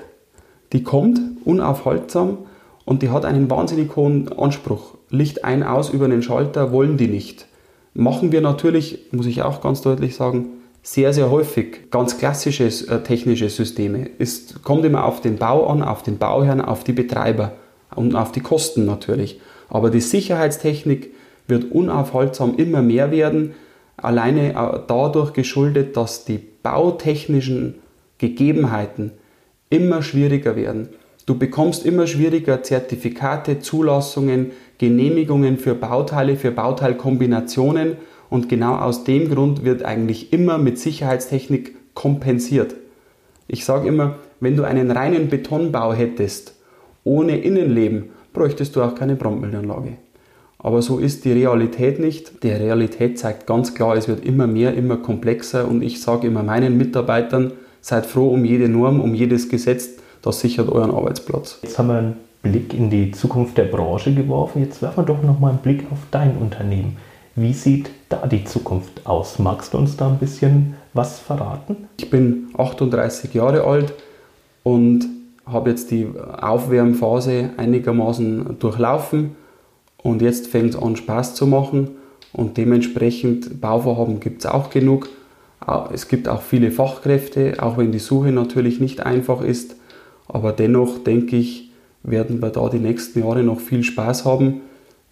die 0.73 0.83
kommt 0.83 1.19
unaufhaltsam 1.45 2.39
und 2.85 3.01
die 3.01 3.09
hat 3.09 3.25
einen 3.25 3.49
wahnsinnig 3.49 3.95
hohen 3.95 4.31
Anspruch. 4.37 4.95
Licht 5.09 5.43
ein, 5.43 5.63
aus 5.63 5.89
über 5.89 6.07
den 6.07 6.23
Schalter 6.23 6.71
wollen 6.71 6.97
die 6.97 7.07
nicht. 7.07 7.47
machen 7.93 8.31
wir 8.31 8.41
natürlich, 8.41 8.99
muss 9.11 9.25
ich 9.25 9.41
auch 9.41 9.61
ganz 9.61 9.81
deutlich 9.81 10.15
sagen, 10.15 10.47
sehr, 10.83 11.13
sehr 11.13 11.29
häufig 11.29 11.91
ganz 11.91 12.17
klassische 12.17 12.65
äh, 12.65 13.03
technische 13.03 13.49
Systeme. 13.49 14.09
Es 14.17 14.61
kommt 14.63 14.85
immer 14.85 15.05
auf 15.05 15.21
den 15.21 15.35
Bau 15.37 15.67
an, 15.67 15.83
auf 15.83 16.01
den 16.01 16.17
Bauherrn, 16.17 16.61
auf 16.61 16.83
die 16.83 16.93
Betreiber 16.93 17.53
und 17.95 18.15
auf 18.15 18.31
die 18.31 18.39
Kosten 18.39 18.85
natürlich. 18.85 19.39
Aber 19.69 19.89
die 19.89 20.01
Sicherheitstechnik 20.01 21.11
wird 21.47 21.71
unaufhaltsam 21.71 22.55
immer 22.55 22.81
mehr 22.81 23.11
werden, 23.11 23.53
alleine 23.97 24.53
äh, 24.53 24.79
dadurch 24.87 25.33
geschuldet, 25.33 25.97
dass 25.97 26.25
die 26.25 26.39
bautechnischen 26.63 27.75
Gegebenheiten 28.21 29.13
immer 29.71 30.03
schwieriger 30.03 30.55
werden. 30.55 30.89
Du 31.25 31.39
bekommst 31.39 31.85
immer 31.85 32.05
schwieriger 32.05 32.61
Zertifikate, 32.61 33.59
Zulassungen, 33.59 34.51
Genehmigungen 34.77 35.57
für 35.57 35.73
Bauteile, 35.73 36.35
für 36.35 36.51
Bauteilkombinationen 36.51 37.97
und 38.29 38.47
genau 38.47 38.75
aus 38.75 39.05
dem 39.05 39.29
Grund 39.29 39.65
wird 39.65 39.83
eigentlich 39.83 40.31
immer 40.31 40.59
mit 40.59 40.77
Sicherheitstechnik 40.77 41.75
kompensiert. 41.95 42.75
Ich 43.47 43.65
sage 43.65 43.87
immer, 43.87 44.19
wenn 44.39 44.55
du 44.55 44.63
einen 44.63 44.91
reinen 44.91 45.27
Betonbau 45.27 45.93
hättest, 45.93 46.53
ohne 47.03 47.39
Innenleben, 47.39 48.11
bräuchtest 48.33 48.75
du 48.75 48.83
auch 48.83 48.93
keine 48.93 49.15
Brandmeldeanlage. 49.15 49.97
Aber 50.59 50.83
so 50.83 50.99
ist 50.99 51.25
die 51.25 51.31
Realität 51.31 51.99
nicht. 51.99 52.43
Die 52.43 52.51
Realität 52.51 53.17
zeigt 53.17 53.47
ganz 53.47 53.73
klar, 53.73 53.95
es 53.95 54.07
wird 54.07 54.23
immer 54.23 54.45
mehr, 54.45 54.75
immer 54.75 54.97
komplexer 54.97 55.67
und 55.67 55.81
ich 55.81 56.01
sage 56.01 56.27
immer 56.27 56.43
meinen 56.43 56.77
Mitarbeitern, 56.77 57.53
seid 57.81 58.05
froh 58.05 58.29
um 58.29 58.45
jede 58.45 58.69
Norm, 58.69 59.01
um 59.01 59.13
jedes 59.13 59.49
Gesetz, 59.49 59.89
das 60.21 60.39
sichert 60.39 60.69
euren 60.69 60.91
Arbeitsplatz. 60.91 61.59
Jetzt 61.63 61.77
haben 61.77 61.87
wir 61.87 61.97
einen 61.97 62.15
Blick 62.43 62.73
in 62.73 62.89
die 62.89 63.11
Zukunft 63.11 63.57
der 63.57 63.65
Branche 63.65 64.13
geworfen. 64.13 64.61
Jetzt 64.61 64.81
werfen 64.81 64.97
wir 64.97 65.13
doch 65.13 65.23
noch 65.23 65.39
mal 65.39 65.49
einen 65.49 65.59
Blick 65.59 65.85
auf 65.91 65.99
dein 66.11 66.37
Unternehmen. 66.37 66.97
Wie 67.35 67.53
sieht 67.53 67.89
da 68.09 68.27
die 68.27 68.43
Zukunft 68.43 69.05
aus? 69.05 69.39
Magst 69.39 69.73
du 69.73 69.77
uns 69.77 69.95
da 69.95 70.07
ein 70.07 70.17
bisschen 70.17 70.75
was 70.93 71.19
verraten? 71.19 71.87
Ich 71.97 72.09
bin 72.09 72.49
38 72.57 73.33
Jahre 73.33 73.63
alt 73.63 73.93
und 74.63 75.07
habe 75.45 75.69
jetzt 75.69 75.91
die 75.91 76.07
Aufwärmphase 76.41 77.51
einigermaßen 77.57 78.59
durchlaufen 78.59 79.35
und 79.97 80.21
jetzt 80.21 80.47
fängt 80.47 80.75
es 80.75 80.81
an 80.81 80.95
Spaß 80.95 81.35
zu 81.35 81.47
machen 81.47 81.91
und 82.33 82.57
dementsprechend 82.57 83.61
Bauvorhaben 83.61 84.19
gibt 84.19 84.43
es 84.43 84.51
auch 84.51 84.69
genug. 84.69 85.09
Es 85.93 86.07
gibt 86.07 86.27
auch 86.27 86.41
viele 86.41 86.71
Fachkräfte, 86.71 87.55
auch 87.59 87.77
wenn 87.77 87.91
die 87.91 87.99
Suche 87.99 88.31
natürlich 88.31 88.79
nicht 88.79 89.05
einfach 89.05 89.41
ist, 89.41 89.75
aber 90.27 90.53
dennoch 90.53 91.03
denke 91.03 91.35
ich, 91.35 91.71
werden 92.03 92.41
wir 92.41 92.49
da 92.49 92.69
die 92.69 92.79
nächsten 92.79 93.19
Jahre 93.19 93.43
noch 93.43 93.59
viel 93.59 93.83
Spaß 93.83 94.25
haben 94.25 94.61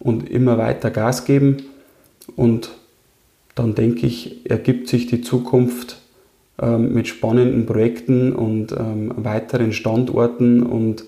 und 0.00 0.28
immer 0.28 0.58
weiter 0.58 0.90
Gas 0.90 1.24
geben. 1.24 1.58
Und 2.36 2.70
dann 3.54 3.74
denke 3.74 4.06
ich, 4.06 4.50
ergibt 4.50 4.88
sich 4.88 5.06
die 5.06 5.20
Zukunft 5.20 6.00
ähm, 6.60 6.94
mit 6.94 7.06
spannenden 7.06 7.66
Projekten 7.66 8.32
und 8.32 8.72
ähm, 8.72 9.12
weiteren 9.16 9.72
Standorten 9.72 10.62
und 10.62 11.04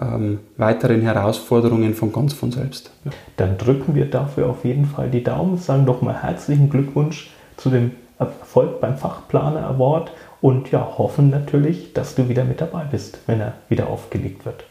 ähm, 0.00 0.38
weiteren 0.56 1.00
Herausforderungen 1.02 1.94
von 1.94 2.12
ganz 2.12 2.32
von 2.32 2.52
selbst. 2.52 2.92
Dann 3.36 3.58
drücken 3.58 3.94
wir 3.94 4.06
dafür 4.06 4.48
auf 4.48 4.64
jeden 4.64 4.84
Fall 4.84 5.10
die 5.10 5.22
Daumen, 5.22 5.58
sagen 5.58 5.84
doch 5.84 6.00
mal 6.00 6.22
herzlichen 6.22 6.70
Glückwunsch 6.70 7.30
zu 7.56 7.70
dem 7.70 7.90
Erfolg 8.20 8.80
beim 8.80 8.96
Fachplaner 8.96 9.66
Award 9.66 10.12
und 10.40 10.70
ja, 10.70 10.98
hoffen 10.98 11.30
natürlich, 11.30 11.94
dass 11.94 12.14
du 12.14 12.28
wieder 12.28 12.44
mit 12.44 12.60
dabei 12.60 12.84
bist, 12.84 13.18
wenn 13.26 13.40
er 13.40 13.54
wieder 13.68 13.88
aufgelegt 13.88 14.44
wird. 14.44 14.62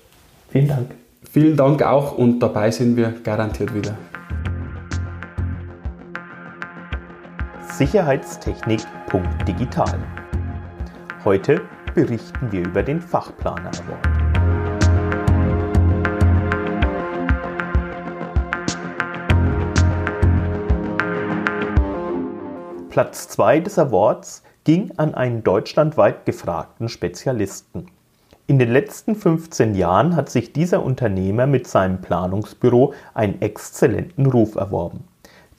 Vielen 0.50 0.68
Dank. 0.68 0.92
Vielen 1.30 1.58
Dank 1.58 1.84
auch 1.84 2.18
und 2.18 2.40
dabei 2.40 2.72
sind 2.72 2.96
wir 2.96 3.14
garantiert 3.24 3.74
wieder. 3.74 3.98
Sicherheitstechnik.digital. 7.74 10.00
Heute 11.24 11.62
berichten 11.94 12.52
wir 12.52 12.66
über 12.66 12.84
den 12.84 13.02
Fachplaner 13.02 13.70
Award. 13.70 14.19
Platz 22.90 23.28
2 23.30 23.60
des 23.60 23.78
Awards 23.78 24.42
ging 24.64 24.92
an 24.98 25.14
einen 25.14 25.44
deutschlandweit 25.44 26.26
gefragten 26.26 26.90
Spezialisten. 26.90 27.86
In 28.48 28.58
den 28.58 28.72
letzten 28.72 29.16
15 29.16 29.76
Jahren 29.76 30.16
hat 30.16 30.30
sich 30.30 30.54
dieser 30.54 30.84
Unternehmer 30.84 31.46
mit 31.46 31.68
seinem 31.68 32.02
Planungsbüro 32.02 32.96
einen 33.14 33.42
exzellenten 33.44 34.26
Ruf 34.26 34.56
erworben. 34.56 35.04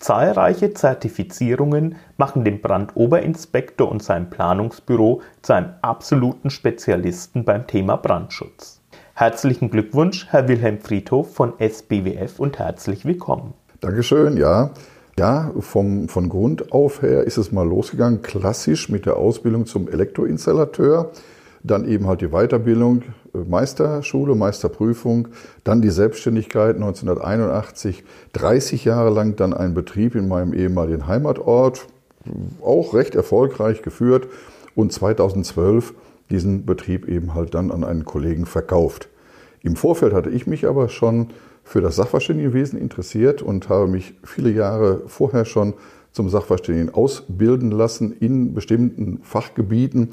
Zahlreiche 0.01 0.75
Zertifizierungen 0.75 1.97
machen 2.17 2.45
den 2.45 2.61
Brandoberinspektor 2.61 3.89
und 3.89 4.03
sein 4.03 4.29
Planungsbüro 4.29 5.23
zu 5.43 5.53
einem 5.53 5.75
absoluten 5.83 6.51
Spezialisten 6.51 7.45
beim 7.45 7.69
Thema 7.69 7.97
Brandschutz. 7.97 8.81
Herzlichen 9.15 9.71
Glückwunsch, 9.71 10.27
Herr 10.31 10.49
Wilhelm 10.49 10.81
Friedhof 10.81 11.33
von 11.33 11.53
SBWF 11.61 12.41
und 12.41 12.59
herzlich 12.59 13.05
willkommen. 13.05 13.55
Dankeschön, 13.81 14.37
ja. 14.37 14.71
Ja, 15.21 15.53
vom, 15.61 16.09
von 16.09 16.31
Grund 16.31 16.73
auf 16.73 17.03
her 17.03 17.25
ist 17.25 17.37
es 17.37 17.53
mal 17.53 17.69
losgegangen, 17.69 18.23
klassisch 18.23 18.89
mit 18.89 19.05
der 19.05 19.19
Ausbildung 19.19 19.67
zum 19.67 19.87
Elektroinstallateur, 19.87 21.11
dann 21.62 21.87
eben 21.87 22.07
halt 22.07 22.23
die 22.23 22.29
Weiterbildung 22.29 23.03
Meisterschule, 23.35 24.35
Meisterprüfung, 24.35 25.29
dann 25.62 25.83
die 25.83 25.91
Selbstständigkeit 25.91 26.77
1981, 26.77 28.03
30 28.33 28.87
Jahre 28.87 29.11
lang 29.11 29.37
dann 29.37 29.53
ein 29.53 29.75
Betrieb 29.75 30.15
in 30.15 30.27
meinem 30.27 30.55
ehemaligen 30.55 31.07
Heimatort, 31.07 31.87
auch 32.62 32.95
recht 32.95 33.15
erfolgreich 33.15 33.83
geführt 33.83 34.27
und 34.75 34.91
2012 34.91 35.93
diesen 36.31 36.65
Betrieb 36.65 37.07
eben 37.07 37.35
halt 37.35 37.53
dann 37.53 37.71
an 37.71 37.85
einen 37.85 38.07
Kollegen 38.07 38.47
verkauft. 38.47 39.11
Im 39.62 39.77
Vorfeld 39.77 40.15
hatte 40.15 40.31
ich 40.31 40.47
mich 40.47 40.67
aber 40.67 40.89
schon 40.89 41.27
für 41.71 41.81
das 41.81 41.95
Sachverständigenwesen 41.95 42.81
interessiert 42.81 43.43
und 43.43 43.69
habe 43.69 43.87
mich 43.87 44.15
viele 44.25 44.50
Jahre 44.50 45.03
vorher 45.07 45.45
schon 45.45 45.75
zum 46.11 46.29
Sachverständigen 46.29 46.93
ausbilden 46.93 47.71
lassen 47.71 48.12
in 48.19 48.55
bestimmten 48.55 49.21
Fachgebieten 49.23 50.09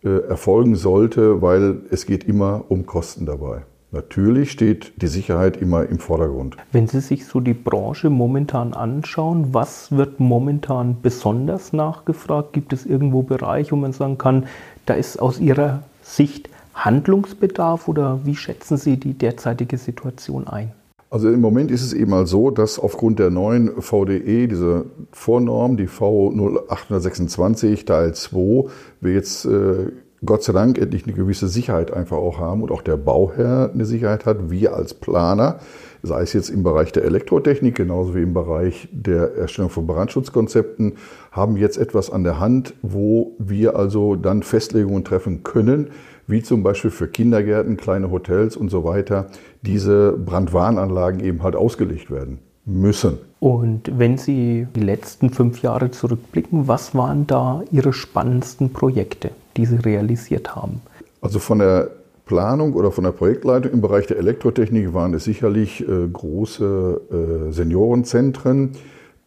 äh, 0.03 0.10
erfolgen 0.27 0.75
sollte, 0.75 1.41
weil 1.41 1.82
es 1.91 2.05
geht 2.05 2.24
immer 2.24 2.65
um 2.70 2.86
Kosten 2.86 3.25
dabei. 3.25 3.63
Natürlich 3.91 4.51
steht 4.51 4.93
die 5.03 5.08
Sicherheit 5.08 5.55
immer 5.58 5.88
im 5.88 6.00
Vordergrund. 6.00 6.58
Wenn 6.72 6.88
Sie 6.88 7.00
sich 7.00 7.27
so 7.27 7.39
die 7.39 7.53
Branche 7.53 8.10
momentan 8.10 8.74
anschauen, 8.74 9.53
was 9.53 9.91
wird 9.91 10.20
momentan 10.20 10.98
besonders 11.03 11.74
nachgefragt? 11.74 12.53
Gibt 12.53 12.74
es 12.74 12.88
irgendwo 12.88 13.22
Bereiche, 13.22 13.74
wo 13.74 13.75
man 13.75 13.93
sagen 13.93 14.17
kann, 14.17 14.48
da 14.88 14.96
ist 14.96 15.22
aus 15.22 15.39
Ihrer 15.39 15.84
Sicht 16.01 16.50
Handlungsbedarf 16.74 17.88
oder 17.88 18.20
wie 18.24 18.36
schätzen 18.36 18.77
Sie 18.77 18.98
die 18.98 19.13
derzeitige 19.13 19.77
Situation 19.77 20.48
ein? 20.48 20.72
Also 21.10 21.30
im 21.30 21.42
Moment 21.42 21.70
ist 21.70 21.84
es 21.84 21.94
eben 21.94 22.10
mal 22.10 22.25
so, 22.25 22.50
dass 22.50 22.80
aufgrund 22.80 23.20
der 23.20 23.30
neuen 23.30 23.80
VDE, 23.80 24.48
diese 24.48 24.86
Vornorm, 25.12 25.77
die 25.77 25.88
V0826 25.88 27.86
Teil 27.86 28.15
2, 28.15 28.68
wir 29.00 29.13
jetzt 29.13 29.46
äh, 29.46 29.92
Gott 30.25 30.42
sei 30.44 30.53
Dank 30.53 30.77
endlich 30.77 31.03
eine 31.03 31.13
gewisse 31.13 31.48
Sicherheit 31.48 31.92
einfach 31.92 32.18
auch 32.18 32.39
haben 32.39 32.63
und 32.63 32.72
auch 32.72 32.82
der 32.82 32.96
Bauherr 32.96 33.72
eine 33.74 33.86
Sicherheit 33.86 34.25
hat, 34.25 34.50
wir 34.50 34.74
als 34.74 34.94
Planer, 34.94 35.60
sei 36.01 36.22
es 36.22 36.34
jetzt 36.34 36.50
im 36.50 36.63
Bereich 36.63 36.94
der 36.94 37.03
Elektrotechnik, 37.03 37.75
genauso 37.75 38.15
wie 38.15 38.22
im 38.22 38.34
Bereich 38.34 38.88
der 38.92 39.36
Erstellung 39.36 39.70
von 39.70 39.86
Brandschutzkonzepten, 39.86 40.94
haben 41.32 41.58
jetzt 41.58 41.77
etwas 41.77 42.10
an 42.10 42.24
der 42.24 42.39
Hand, 42.39 42.74
wo 42.82 43.36
wir 43.38 43.75
also 43.75 44.15
dann 44.15 44.44
Festlegungen 44.44 45.03
treffen 45.03 45.44
können, 45.44 45.89
wie 46.27 46.42
zum 46.42 46.63
Beispiel 46.63 46.92
für 46.92 47.08
Kindergärten, 47.08 47.77
kleine 47.77 48.12
Hotels 48.12 48.56
und 48.56 48.70
so 48.70 48.84
weiter, 48.84 49.27
diese 49.62 50.13
Brandwarnanlagen 50.13 51.20
eben 51.20 51.44
halt 51.44 51.56
ausgelegt 51.56 52.12
werden 52.12 52.39
müssen. 52.65 53.18
Und 53.39 53.92
wenn 53.98 54.18
Sie 54.18 54.68
die 54.74 54.82
letzten 54.82 55.30
fünf 55.30 55.62
Jahre 55.62 55.92
zurückblicken, 55.92 56.68
was 56.68 56.96
waren 56.96 57.27
da 57.27 57.62
Ihre 57.72 57.92
spannendsten 57.92 58.72
Projekte, 58.72 59.32
die 59.58 59.65
Sie 59.65 59.75
realisiert 59.75 60.56
haben? 60.56 60.82
Also 61.22 61.39
von 61.39 61.60
der 61.60 61.89
Planung 62.25 62.74
oder 62.74 62.92
von 62.92 63.03
der 63.03 63.12
Projektleitung 63.12 63.74
im 63.74 63.82
Bereich 63.82 64.08
der 64.08 64.18
Elektrotechnik 64.18 64.94
waren 64.94 65.13
es 65.13 65.25
sicherlich 65.25 65.86
äh, 65.88 66.08
große 66.08 67.01
äh, 67.50 67.51
Seniorenzentren. 67.51 68.72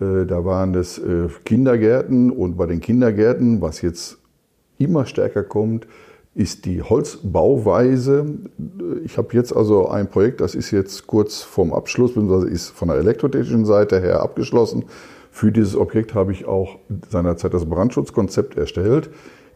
Äh, 0.01 0.25
da 0.27 0.45
waren 0.47 0.75
es 0.75 0.99
äh, 0.99 1.29
Kindergärten 1.45 2.31
und 2.31 2.57
bei 2.57 2.65
den 2.65 2.81
Kindergärten, 2.81 3.61
was 3.61 3.83
jetzt 3.83 4.19
immer 4.79 5.05
stärker 5.05 5.43
kommt, 5.43 5.87
ist 6.37 6.67
die 6.67 6.83
Holzbauweise. 6.83 8.27
Ich 9.05 9.17
habe 9.17 9.29
jetzt 9.33 9.57
also 9.57 9.89
ein 9.89 10.09
Projekt, 10.09 10.41
das 10.41 10.55
ist 10.55 10.71
jetzt 10.71 11.07
kurz 11.07 11.43
vorm 11.43 11.73
Abschluss, 11.73 12.13
beziehungsweise 12.13 12.49
ist 12.49 12.69
von 12.69 12.89
der 12.89 12.99
elektrotechnischen 12.99 13.65
Seite 13.65 14.01
her 14.01 14.21
abgeschlossen. 14.21 14.85
Für 15.31 15.51
dieses 15.51 15.77
Objekt 15.77 16.15
habe 16.15 16.33
ich 16.33 16.47
auch 16.47 16.79
seinerzeit 17.11 17.55
das 17.55 17.65
Brandschutzkonzept 17.65 18.57
erstellt 18.57 19.11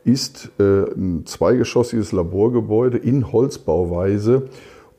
ist 0.05 0.51
äh, 0.59 0.63
ein 0.63 1.27
zweigeschossiges 1.27 2.13
Laborgebäude 2.13 2.99
in 2.99 3.33
Holzbauweise. 3.33 4.49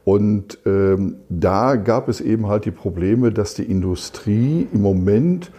Und 0.04 0.60
ähm, 0.66 1.18
da 1.30 1.76
gab 1.76 2.10
es 2.10 2.22
eben 2.22 2.48
halt 2.48 2.66
die 2.66 2.72
Probleme, 2.72 3.32
dass 3.32 3.54
die 3.54 3.64
Industrie 3.64 4.68
im 4.74 4.82
Moment 4.82 5.52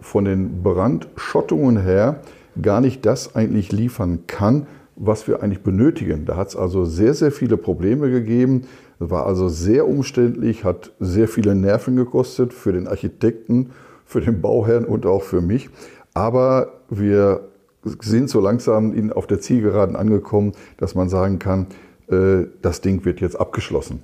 von 0.00 0.24
den 0.24 0.62
Brandschottungen 0.62 1.80
her 1.80 2.20
gar 2.60 2.80
nicht 2.80 3.06
das 3.06 3.36
eigentlich 3.36 3.70
liefern 3.70 4.20
kann, 4.26 4.66
was 5.02 5.26
wir 5.26 5.42
eigentlich 5.42 5.62
benötigen. 5.62 6.26
Da 6.26 6.36
hat 6.36 6.48
es 6.48 6.56
also 6.56 6.84
sehr, 6.84 7.14
sehr 7.14 7.32
viele 7.32 7.56
Probleme 7.56 8.10
gegeben. 8.10 8.66
Das 8.98 9.10
war 9.10 9.26
also 9.26 9.48
sehr 9.48 9.88
umständlich, 9.88 10.64
hat 10.64 10.92
sehr 11.00 11.26
viele 11.26 11.54
Nerven 11.54 11.96
gekostet 11.96 12.52
für 12.52 12.72
den 12.72 12.86
Architekten, 12.86 13.70
für 14.04 14.20
den 14.20 14.42
Bauherrn 14.42 14.84
und 14.84 15.06
auch 15.06 15.22
für 15.22 15.40
mich. 15.40 15.70
Aber 16.12 16.74
wir 16.90 17.48
sind 17.82 18.28
so 18.28 18.40
langsam 18.40 19.10
auf 19.12 19.26
der 19.26 19.40
Zielgeraden 19.40 19.96
angekommen, 19.96 20.52
dass 20.76 20.94
man 20.94 21.08
sagen 21.08 21.38
kann, 21.38 21.68
äh, 22.08 22.44
das 22.60 22.82
Ding 22.82 23.06
wird 23.06 23.22
jetzt 23.22 23.40
abgeschlossen. 23.40 24.02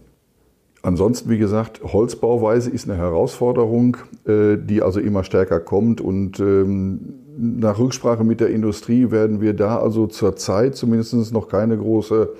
Ansonsten, 0.80 1.28
wie 1.28 1.38
gesagt, 1.38 1.82
Holzbauweise 1.82 2.70
ist 2.70 2.88
eine 2.88 2.96
Herausforderung, 2.96 3.98
äh, 4.26 4.56
die 4.56 4.80
also 4.80 5.00
immer 5.00 5.24
stärker 5.24 5.60
kommt. 5.60 6.00
Und 6.00 6.40
ähm, 6.40 7.25
nach 7.36 7.78
Rücksprache 7.78 8.24
mit 8.24 8.40
der 8.40 8.50
Industrie 8.50 9.10
werden 9.10 9.40
wir 9.40 9.52
da 9.52 9.78
also 9.78 10.06
zurzeit 10.06 10.76
zumindest 10.76 11.32
noch 11.32 11.48
keine 11.48 11.76
große 11.76 12.30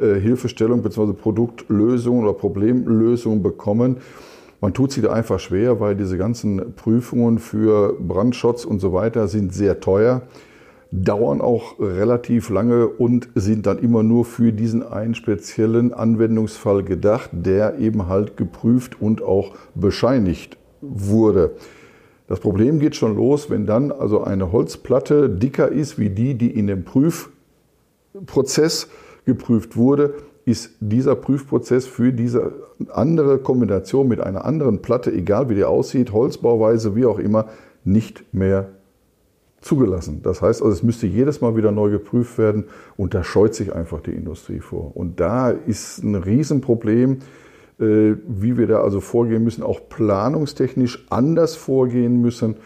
äh, 0.00 0.14
Hilfestellung 0.14 0.82
bzw. 0.82 1.12
Produktlösung 1.12 2.20
oder 2.20 2.32
Problemlösung 2.32 3.42
bekommen. 3.42 3.98
Man 4.60 4.74
tut 4.74 4.92
sich 4.92 5.02
da 5.02 5.12
einfach 5.12 5.40
schwer, 5.40 5.80
weil 5.80 5.96
diese 5.96 6.16
ganzen 6.16 6.74
Prüfungen 6.74 7.38
für 7.38 7.96
Brandschutz 7.98 8.64
und 8.64 8.80
so 8.80 8.92
weiter 8.92 9.26
sind 9.26 9.52
sehr 9.52 9.80
teuer 9.80 10.22
dauern 10.92 11.40
auch 11.40 11.80
relativ 11.80 12.50
lange 12.50 12.86
und 12.86 13.28
sind 13.34 13.66
dann 13.66 13.78
immer 13.78 14.02
nur 14.02 14.26
für 14.26 14.52
diesen 14.52 14.86
einen 14.86 15.14
speziellen 15.14 15.94
Anwendungsfall 15.94 16.84
gedacht, 16.84 17.30
der 17.32 17.78
eben 17.78 18.08
halt 18.08 18.36
geprüft 18.36 19.00
und 19.00 19.22
auch 19.22 19.54
bescheinigt 19.74 20.58
wurde. 20.82 21.52
Das 22.32 22.40
Problem 22.40 22.78
geht 22.78 22.96
schon 22.96 23.14
los, 23.14 23.50
wenn 23.50 23.66
dann 23.66 23.92
also 23.92 24.24
eine 24.24 24.52
Holzplatte 24.52 25.28
dicker 25.28 25.70
ist 25.70 25.98
wie 25.98 26.08
die, 26.08 26.32
die 26.32 26.50
in 26.50 26.66
dem 26.66 26.82
Prüfprozess 26.82 28.88
geprüft 29.26 29.76
wurde, 29.76 30.14
ist 30.46 30.70
dieser 30.80 31.14
Prüfprozess 31.14 31.84
für 31.84 32.10
diese 32.10 32.54
andere 32.88 33.36
Kombination 33.36 34.08
mit 34.08 34.22
einer 34.22 34.46
anderen 34.46 34.80
Platte, 34.80 35.12
egal 35.12 35.50
wie 35.50 35.56
die 35.56 35.64
aussieht, 35.64 36.14
Holzbauweise, 36.14 36.96
wie 36.96 37.04
auch 37.04 37.18
immer, 37.18 37.48
nicht 37.84 38.24
mehr 38.32 38.70
zugelassen. 39.60 40.22
Das 40.22 40.40
heißt 40.40 40.62
also, 40.62 40.72
es 40.72 40.82
müsste 40.82 41.06
jedes 41.06 41.42
Mal 41.42 41.54
wieder 41.54 41.70
neu 41.70 41.90
geprüft 41.90 42.38
werden 42.38 42.64
und 42.96 43.12
da 43.12 43.24
scheut 43.24 43.54
sich 43.54 43.74
einfach 43.74 44.00
die 44.00 44.12
Industrie 44.12 44.60
vor. 44.60 44.96
Und 44.96 45.20
da 45.20 45.50
ist 45.50 46.02
ein 46.02 46.14
Riesenproblem, 46.14 47.18
wie 47.82 48.56
wir 48.56 48.66
da 48.66 48.80
also 48.80 49.00
vorgehen 49.00 49.44
müssen, 49.44 49.62
auch 49.62 49.80
planungstechnisch 49.88 51.06
anders 51.10 51.56
vorgehen 51.56 52.20
müssen, 52.20 52.56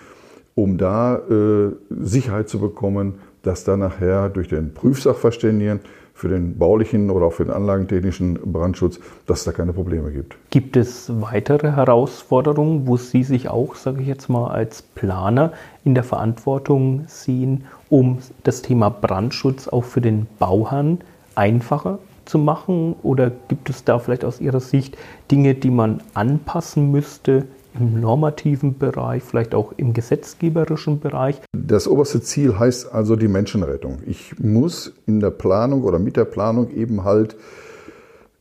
um 0.54 0.78
da 0.78 1.16
äh, 1.16 1.72
Sicherheit 1.90 2.48
zu 2.48 2.58
bekommen, 2.58 3.14
dass 3.42 3.64
da 3.64 3.76
nachher 3.76 4.28
durch 4.28 4.48
den 4.48 4.74
Prüfsachverständigen 4.74 5.80
für 6.16 6.28
den 6.28 6.56
baulichen 6.58 7.10
oder 7.10 7.26
auch 7.26 7.34
für 7.34 7.44
den 7.44 7.52
anlagentechnischen 7.52 8.40
Brandschutz, 8.50 8.98
dass 9.26 9.40
es 9.40 9.44
da 9.44 9.52
keine 9.52 9.74
Probleme 9.74 10.10
gibt. 10.10 10.36
Gibt 10.50 10.76
es 10.78 11.12
weitere 11.20 11.72
Herausforderungen, 11.72 12.86
wo 12.86 12.96
Sie 12.96 13.22
sich 13.22 13.50
auch, 13.50 13.74
sage 13.74 14.00
ich 14.00 14.08
jetzt 14.08 14.28
mal, 14.28 14.48
als 14.48 14.80
Planer 14.80 15.52
in 15.84 15.94
der 15.94 16.04
Verantwortung 16.04 17.04
sehen, 17.06 17.64
um 17.90 18.18
das 18.44 18.62
Thema 18.62 18.88
Brandschutz 18.88 19.68
auch 19.68 19.84
für 19.84 20.00
den 20.00 20.26
Bauherrn 20.38 21.00
einfacher 21.34 21.98
zu 22.26 22.38
machen? 22.38 22.96
Oder 23.02 23.30
gibt 23.48 23.70
es 23.70 23.84
da 23.84 23.98
vielleicht 23.98 24.24
aus 24.24 24.40
Ihrer 24.40 24.60
Sicht 24.60 24.96
Dinge, 25.30 25.54
die 25.54 25.70
man 25.70 26.02
anpassen 26.14 26.90
müsste, 26.90 27.46
im 27.78 28.00
normativen 28.00 28.78
Bereich, 28.78 29.22
vielleicht 29.22 29.54
auch 29.54 29.72
im 29.76 29.92
gesetzgeberischen 29.92 31.00
Bereich. 31.00 31.40
Das 31.52 31.86
oberste 31.88 32.20
Ziel 32.20 32.58
heißt 32.58 32.92
also 32.92 33.16
die 33.16 33.28
Menschenrettung. 33.28 33.98
Ich 34.06 34.38
muss 34.38 34.92
in 35.06 35.20
der 35.20 35.30
Planung 35.30 35.84
oder 35.84 35.98
mit 35.98 36.16
der 36.16 36.24
Planung 36.24 36.70
eben 36.70 37.04
halt 37.04 37.36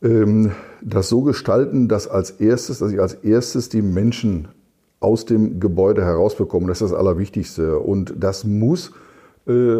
ähm, 0.01 0.51
das 0.81 1.09
so 1.09 1.21
gestalten, 1.21 1.87
dass 1.87 2.07
als 2.07 2.31
erstes, 2.31 2.79
dass 2.79 2.91
ich 2.91 3.01
als 3.01 3.15
erstes 3.15 3.69
die 3.69 3.81
Menschen 3.81 4.47
aus 4.99 5.25
dem 5.25 5.59
Gebäude 5.59 6.03
herausbekomme. 6.03 6.67
Das 6.67 6.81
ist 6.81 6.91
das 6.91 6.97
Allerwichtigste. 6.97 7.79
Und 7.79 8.13
das 8.17 8.43
muss 8.43 8.91
äh, 9.47 9.77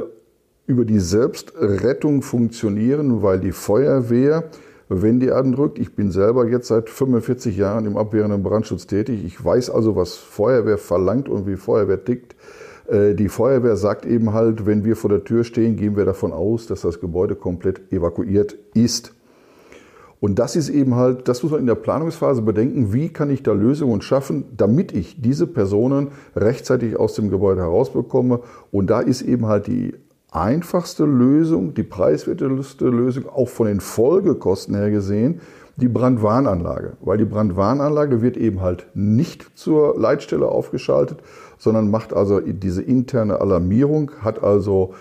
über 0.67 0.85
die 0.85 0.99
Selbstrettung 0.99 2.21
funktionieren, 2.21 3.21
weil 3.21 3.39
die 3.39 3.51
Feuerwehr 3.51 4.49
wenn 4.89 5.19
die 5.19 5.31
andrückt. 5.31 5.79
Ich 5.79 5.95
bin 5.95 6.11
selber 6.11 6.47
jetzt 6.47 6.67
seit 6.67 6.89
45 6.89 7.57
Jahren 7.57 7.85
im 7.85 7.97
abwehrenden 7.97 8.43
Brandschutz 8.43 8.87
tätig. 8.87 9.23
Ich 9.25 9.43
weiß 9.43 9.69
also, 9.69 9.95
was 9.95 10.15
Feuerwehr 10.15 10.77
verlangt 10.77 11.29
und 11.29 11.47
wie 11.47 11.55
Feuerwehr 11.55 12.03
tickt. 12.03 12.35
Äh, 12.87 13.15
die 13.15 13.29
Feuerwehr 13.29 13.77
sagt 13.77 14.05
eben 14.05 14.33
halt, 14.33 14.65
wenn 14.65 14.85
wir 14.85 14.95
vor 14.95 15.09
der 15.09 15.23
Tür 15.23 15.43
stehen, 15.43 15.75
gehen 15.75 15.95
wir 15.95 16.05
davon 16.05 16.33
aus, 16.33 16.67
dass 16.67 16.81
das 16.81 16.99
Gebäude 16.99 17.35
komplett 17.35 17.91
evakuiert 17.91 18.57
ist. 18.73 19.13
Und 20.19 20.39
das 20.39 20.55
ist 20.55 20.69
eben 20.69 20.95
halt, 20.95 21.27
das 21.27 21.43
muss 21.43 21.51
man 21.51 21.61
in 21.61 21.67
der 21.67 21.75
Planungsphase 21.75 22.41
bedenken, 22.41 22.93
wie 22.93 23.09
kann 23.09 23.29
ich 23.29 23.43
da 23.43 23.53
Lösungen 23.53 24.01
schaffen, 24.01 24.45
damit 24.55 24.91
ich 24.91 25.21
diese 25.21 25.45
Personen 25.45 26.09
rechtzeitig 26.35 26.97
aus 26.97 27.13
dem 27.13 27.29
Gebäude 27.29 27.61
herausbekomme. 27.61 28.39
Und 28.71 28.89
da 28.89 29.01
ist 29.01 29.21
eben 29.21 29.45
halt 29.45 29.67
die 29.67 29.93
einfachste 30.35 31.05
Lösung, 31.05 31.73
die 31.73 31.83
preiswerteste 31.83 32.87
Lösung, 32.89 33.27
auch 33.29 33.47
von 33.49 33.67
den 33.67 33.79
Folgekosten 33.79 34.75
her 34.75 34.91
gesehen, 34.91 35.41
die 35.77 35.87
Brandwarnanlage. 35.87 36.93
Weil 37.01 37.17
die 37.17 37.25
Brandwarnanlage 37.25 38.21
wird 38.21 38.37
eben 38.37 38.61
halt 38.61 38.87
nicht 38.93 39.57
zur 39.57 39.99
Leitstelle 39.99 40.47
aufgeschaltet, 40.47 41.19
sondern 41.57 41.89
macht 41.89 42.13
also 42.13 42.39
diese 42.39 42.81
interne 42.81 43.39
Alarmierung, 43.41 44.11
hat 44.21 44.43
also 44.43 44.93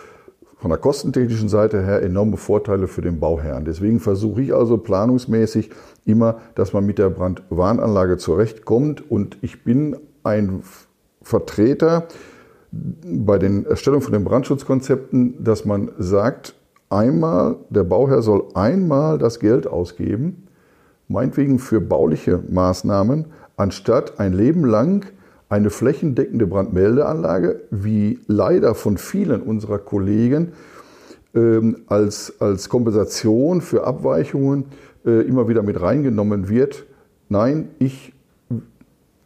von 0.59 0.71
der 0.71 0.79
kostentechnischen 0.79 1.49
Seite 1.49 1.85
her 1.85 2.03
enorme 2.03 2.37
Vorteile 2.37 2.89
für 2.89 3.03
den 3.03 3.21
Bauherrn. 3.21 3.65
Deswegen 3.65 4.01
versuche 4.01 4.41
ich 4.41 4.55
also 4.55 4.79
planungsmäßig 4.79 5.71
immer, 6.07 6.37
dass 6.55 6.73
man 6.73 6.87
mit 6.87 6.99
der 6.99 7.11
Brandwarnanlage 7.11 8.17
zurechtkommt. 8.17 9.11
Und 9.11 9.37
ich 9.43 9.63
bin 9.63 9.97
ein 10.23 10.63
Vertreter 11.21 12.09
bei 13.05 13.39
den 13.39 13.67
Erstellung 13.67 14.01
von 14.01 14.13
den 14.13 14.25
Brandschutzkonzepten, 14.25 15.43
dass 15.43 15.65
man 15.65 15.91
sagt, 15.99 16.55
einmal, 16.91 17.57
der 17.71 17.85
Bauherr 17.85 18.23
soll 18.23 18.45
einmal 18.55 19.19
das 19.19 19.41
Geld 19.41 19.67
ausgeben, 19.67 20.47
meinetwegen 21.09 21.59
für 21.59 21.81
bauliche 21.81 22.43
Maßnahmen, 22.49 23.27
anstatt 23.57 24.19
ein 24.19 24.33
Leben 24.33 24.65
lang 24.65 25.07
eine 25.49 25.71
flächendeckende 25.71 26.47
Brandmeldeanlage, 26.47 27.61
wie 27.71 28.19
leider 28.27 28.75
von 28.75 28.97
vielen 28.97 29.43
unserer 29.43 29.79
Kollegen 29.79 30.53
ähm, 31.35 31.83
als, 31.87 32.35
als 32.41 32.69
Kompensation 32.69 33.61
für 33.61 33.87
Abweichungen 33.87 34.67
äh, 35.05 35.21
immer 35.27 35.49
wieder 35.49 35.63
mit 35.63 35.81
reingenommen 35.81 36.49
wird. 36.49 36.87
Nein, 37.29 37.69
ich 37.79 38.14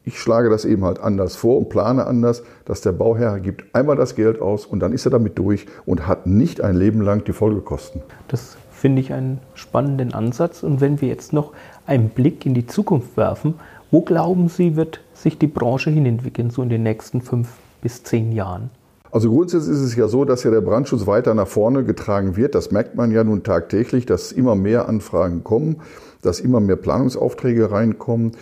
ich 0.09 0.18
schlage 0.18 0.49
das 0.49 0.64
eben 0.64 0.85
halt 0.85 1.01
anders 1.01 1.37
vor 1.37 1.59
und 1.59 1.68
plane 1.68 2.07
anders, 2.07 2.42
dass 2.64 2.81
der 2.81 2.92
Bauherr 2.92 3.40
gibt 3.40 3.75
einmal 3.75 3.94
das 3.94 4.14
Geld 4.14 4.40
aus 4.40 4.64
und 4.64 4.81
dann 4.81 4.94
ist 4.94 5.05
er 5.05 5.11
damit 5.11 5.38
durch 5.38 5.66
und 5.85 6.07
hat 6.07 6.27
nicht 6.27 6.62
ein 6.62 6.77
Leben 6.77 7.03
lang 7.03 7.25
die 7.25 7.35
Folgekosten. 7.35 8.01
Das 8.29 8.57
finde 8.73 9.03
ich 9.03 9.12
einen 9.12 9.38
spannenden 9.55 10.14
Ansatz. 10.14 10.62
Und 10.62 10.81
wenn 10.81 11.03
wir 11.03 11.09
jetzt 11.09 11.35
noch 11.35 11.53
einen 11.87 12.09
Blick 12.09 12.47
in 12.47 12.55
die 12.55 12.66
Zukunft 12.66 13.18
werfen, 13.18 13.55
wo 13.90 14.01
glauben 14.01 14.49
Sie, 14.49 14.77
wird 14.77 15.01
sich 15.12 15.38
die 15.38 15.47
Branche 15.47 15.90
hinentwickeln, 15.90 16.49
so 16.49 16.62
in 16.62 16.71
den 16.71 16.85
nächsten 16.85 17.21
fünf 17.21 17.49
bis 17.83 18.03
zehn 18.03 18.33
Jahren? 18.33 18.71
Also 19.11 19.31
grundsätzlich 19.31 19.75
ist 19.75 19.83
es 19.83 19.97
ja 19.97 20.09
so, 20.09 20.25
dass 20.25 20.42
ja 20.42 20.51
der 20.51 20.61
Brandschutz 20.62 21.07
weiter 21.07 21.35
nach 21.35 21.49
vorne 21.49 21.85
getragen 21.85 22.37
wird. 22.37 22.55
Das 22.55 22.71
merkt 22.71 22.94
man 22.94 23.11
ja 23.11 23.25
nun 23.25 23.42
tagtäglich, 23.42 24.07
dass 24.07 24.33
immer 24.33 24.55
mehr 24.55 24.88
Anfragen 24.88 25.44
kommen, 25.44 25.77
dass 26.23 26.40
immer 26.40 26.61
mehr 26.61 26.77
Planungsaufträge 26.77 27.71
reinkommen. 27.71 28.33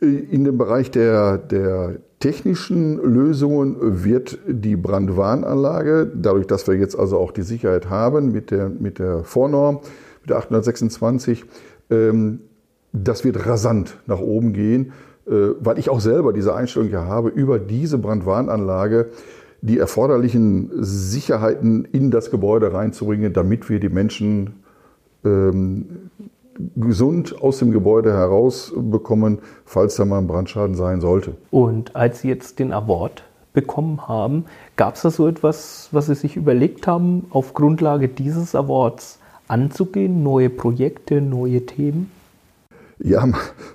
In 0.00 0.44
dem 0.44 0.58
Bereich 0.58 0.90
der, 0.92 1.38
der 1.38 1.96
technischen 2.20 2.98
Lösungen 2.98 4.04
wird 4.04 4.38
die 4.46 4.76
Brandwarnanlage, 4.76 6.10
dadurch, 6.14 6.46
dass 6.46 6.68
wir 6.68 6.74
jetzt 6.74 6.96
also 6.96 7.18
auch 7.18 7.32
die 7.32 7.42
Sicherheit 7.42 7.90
haben 7.90 8.30
mit 8.30 8.50
der, 8.50 8.68
mit 8.68 9.00
der 9.00 9.24
Vornorm, 9.24 9.80
mit 10.20 10.30
der 10.30 10.36
826, 10.36 11.44
ähm, 11.90 12.40
das 12.92 13.24
wird 13.24 13.44
rasant 13.46 13.98
nach 14.06 14.20
oben 14.20 14.52
gehen, 14.52 14.92
äh, 15.26 15.50
weil 15.60 15.78
ich 15.78 15.90
auch 15.90 16.00
selber 16.00 16.32
diese 16.32 16.54
Einstellung 16.54 16.90
ja 16.90 17.04
habe, 17.04 17.28
über 17.30 17.58
diese 17.58 17.98
Brandwarnanlage 17.98 19.10
die 19.60 19.78
erforderlichen 19.78 20.70
Sicherheiten 20.74 21.84
in 21.86 22.10
das 22.10 22.30
Gebäude 22.30 22.72
reinzubringen, 22.72 23.32
damit 23.32 23.68
wir 23.68 23.80
die 23.80 23.88
Menschen 23.88 24.64
ähm, 25.24 26.10
gesund 26.76 27.40
aus 27.40 27.58
dem 27.58 27.70
Gebäude 27.70 28.12
herausbekommen, 28.12 29.38
falls 29.64 29.96
da 29.96 30.04
mal 30.04 30.18
ein 30.18 30.26
Brandschaden 30.26 30.74
sein 30.74 31.00
sollte. 31.00 31.34
Und 31.50 31.94
als 31.96 32.20
Sie 32.20 32.28
jetzt 32.28 32.58
den 32.58 32.72
Award 32.72 33.24
bekommen 33.52 34.08
haben, 34.08 34.44
gab 34.76 34.94
es 34.94 35.02
da 35.02 35.10
so 35.10 35.26
etwas, 35.26 35.88
was 35.92 36.06
Sie 36.06 36.14
sich 36.14 36.36
überlegt 36.36 36.86
haben, 36.86 37.26
auf 37.30 37.54
Grundlage 37.54 38.08
dieses 38.08 38.54
Awards 38.54 39.18
anzugehen? 39.48 40.22
Neue 40.22 40.50
Projekte, 40.50 41.20
neue 41.20 41.66
Themen? 41.66 42.10
Ja, 43.00 43.28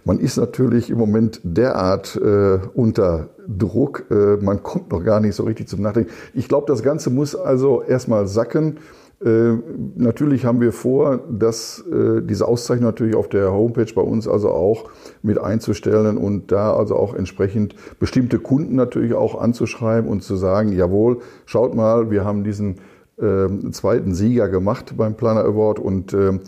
man 0.03 0.19
ist 0.19 0.37
natürlich 0.37 0.89
im 0.89 0.97
Moment 0.97 1.39
derart 1.43 2.15
äh, 2.17 2.59
unter 2.73 3.29
Druck, 3.47 4.05
äh, 4.11 4.37
man 4.43 4.63
kommt 4.63 4.91
noch 4.91 5.03
gar 5.03 5.21
nicht 5.21 5.35
so 5.35 5.43
richtig 5.43 5.69
zum 5.69 5.81
Nachdenken. 5.81 6.11
Ich 6.33 6.49
glaube, 6.49 6.65
das 6.67 6.83
Ganze 6.83 7.09
muss 7.09 7.35
also 7.35 7.81
erstmal 7.81 8.27
sacken. 8.27 8.77
Äh, 9.23 9.53
natürlich 9.95 10.43
haben 10.43 10.59
wir 10.59 10.73
vor, 10.73 11.19
dass 11.29 11.79
äh, 11.87 12.21
diese 12.21 12.47
Auszeichnung 12.47 12.85
natürlich 12.85 13.15
auf 13.15 13.29
der 13.29 13.53
Homepage 13.53 13.91
bei 13.95 14.01
uns 14.01 14.27
also 14.27 14.49
auch 14.49 14.89
mit 15.21 15.39
einzustellen 15.39 16.17
und 16.17 16.51
da 16.51 16.73
also 16.73 16.97
auch 16.97 17.13
entsprechend 17.13 17.75
bestimmte 17.99 18.39
Kunden 18.39 18.75
natürlich 18.75 19.13
auch 19.13 19.39
anzuschreiben 19.39 20.09
und 20.09 20.23
zu 20.23 20.35
sagen, 20.35 20.73
jawohl, 20.73 21.19
schaut 21.45 21.73
mal, 21.73 22.11
wir 22.11 22.25
haben 22.25 22.43
diesen 22.43 22.75
ähm, 23.21 23.71
zweiten 23.71 24.13
Sieger 24.13 24.49
gemacht 24.49 24.95
beim 24.97 25.15
Planer 25.15 25.45
Award 25.45 25.79
und 25.79 26.13
ähm, 26.13 26.41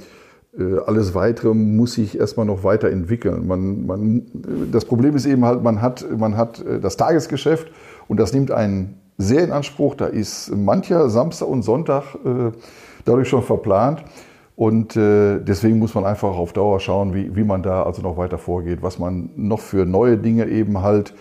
äh, 0.58 0.80
alles 0.86 1.16
Weitere 1.16 1.54
muss 1.54 1.94
sich 1.94 2.20
erstmal 2.20 2.46
noch 2.46 2.66
weiterentwickeln. 2.66 3.48
Man, 3.48 3.86
man, 3.86 4.26
das 4.74 4.84
Problem 4.84 5.16
ist 5.16 5.26
eben 5.26 5.46
halt, 5.46 5.64
man 5.64 5.82
hat, 5.82 6.06
man 6.18 6.36
hat 6.36 6.66
das 6.82 6.98
Tagesgeschäft 6.98 7.72
und 8.10 8.20
das 8.20 8.34
nimmt 8.34 8.52
einen 8.52 8.96
sehr 9.18 9.44
in 9.44 9.52
Anspruch. 9.52 9.96
Da 9.96 10.08
ist 10.08 10.56
mancher 10.56 11.10
Samstag 11.10 11.48
und 11.48 11.64
Sonntag 11.64 12.16
äh, 12.26 12.52
dadurch 13.06 13.30
schon 13.30 13.44
verplant. 13.44 14.04
Und 14.56 14.96
äh, 14.96 15.40
deswegen 15.40 15.80
muss 15.80 15.94
man 15.96 16.06
einfach 16.06 16.36
auf 16.36 16.54
Dauer 16.54 16.80
schauen, 16.80 17.14
wie, 17.14 17.36
wie 17.36 17.44
man 17.44 17.62
da 17.62 17.84
also 17.84 18.02
noch 18.02 18.18
weiter 18.18 18.38
vorgeht, 18.38 18.82
was 18.82 19.00
man 19.00 19.30
noch 19.36 19.60
für 19.60 19.86
neue 19.86 20.18
Dinge 20.18 20.48
eben 20.48 20.82
halt 20.82 21.14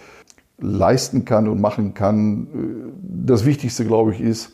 leisten 0.59 1.25
kann 1.25 1.49
und 1.49 1.61
machen 1.61 1.95
kann. 1.95 2.47
Äh, 2.55 3.27
das 3.27 3.45
Wichtigste, 3.45 3.85
glaube 3.85 4.13
ich, 4.13 4.21
ist, 4.21 4.53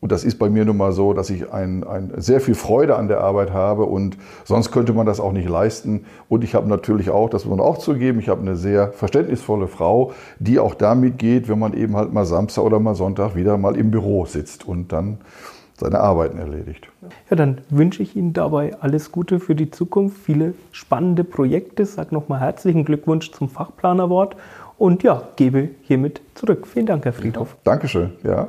und 0.00 0.12
das 0.12 0.22
ist 0.22 0.38
bei 0.38 0.48
mir 0.48 0.64
nun 0.64 0.76
mal 0.76 0.92
so, 0.92 1.12
dass 1.12 1.28
ich 1.28 1.52
ein, 1.52 1.82
ein 1.82 2.12
sehr 2.18 2.40
viel 2.40 2.54
Freude 2.54 2.96
an 2.96 3.08
der 3.08 3.20
Arbeit 3.20 3.52
habe 3.52 3.84
und 3.84 4.16
sonst 4.44 4.70
könnte 4.70 4.92
man 4.92 5.06
das 5.06 5.18
auch 5.18 5.32
nicht 5.32 5.48
leisten. 5.48 6.04
Und 6.28 6.44
ich 6.44 6.54
habe 6.54 6.68
natürlich 6.68 7.10
auch, 7.10 7.28
das 7.28 7.44
muss 7.44 7.56
man 7.56 7.66
auch 7.66 7.78
zugeben, 7.78 8.20
ich 8.20 8.28
habe 8.28 8.40
eine 8.40 8.54
sehr 8.54 8.92
verständnisvolle 8.92 9.66
Frau, 9.66 10.12
die 10.38 10.60
auch 10.60 10.74
damit 10.74 11.18
geht, 11.18 11.48
wenn 11.48 11.58
man 11.58 11.74
eben 11.74 11.96
halt 11.96 12.12
mal 12.12 12.24
Samstag 12.24 12.62
oder 12.62 12.78
mal 12.78 12.94
Sonntag 12.94 13.34
wieder 13.34 13.58
mal 13.58 13.76
im 13.76 13.90
Büro 13.90 14.24
sitzt 14.24 14.68
und 14.68 14.92
dann 14.92 15.18
seine 15.76 15.98
Arbeiten 15.98 16.38
erledigt. 16.38 16.88
Ja, 17.28 17.36
dann 17.36 17.60
wünsche 17.68 18.02
ich 18.02 18.14
Ihnen 18.14 18.32
dabei 18.32 18.76
alles 18.80 19.10
Gute 19.10 19.40
für 19.40 19.56
die 19.56 19.70
Zukunft, 19.70 20.18
viele 20.18 20.54
spannende 20.70 21.24
Projekte. 21.24 21.86
Sag 21.86 22.12
nochmal 22.12 22.40
herzlichen 22.40 22.84
Glückwunsch 22.84 23.32
zum 23.32 23.48
Fachplanerwort 23.48 24.36
und 24.76 25.02
ja, 25.02 25.22
gebe 25.34 25.70
hiermit 25.82 26.20
zurück. 26.34 26.68
Vielen 26.68 26.86
Dank, 26.86 27.04
Herr 27.04 27.12
Friedhoff. 27.12 27.56
Dankeschön, 27.64 28.12
ja. 28.22 28.48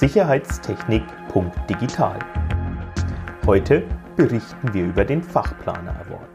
Sicherheitstechnik.digital. 0.00 2.18
Heute 3.44 3.84
berichten 4.16 4.72
wir 4.72 4.86
über 4.86 5.04
den 5.04 5.22
Fachplaner 5.22 5.94
Award. 6.06 6.29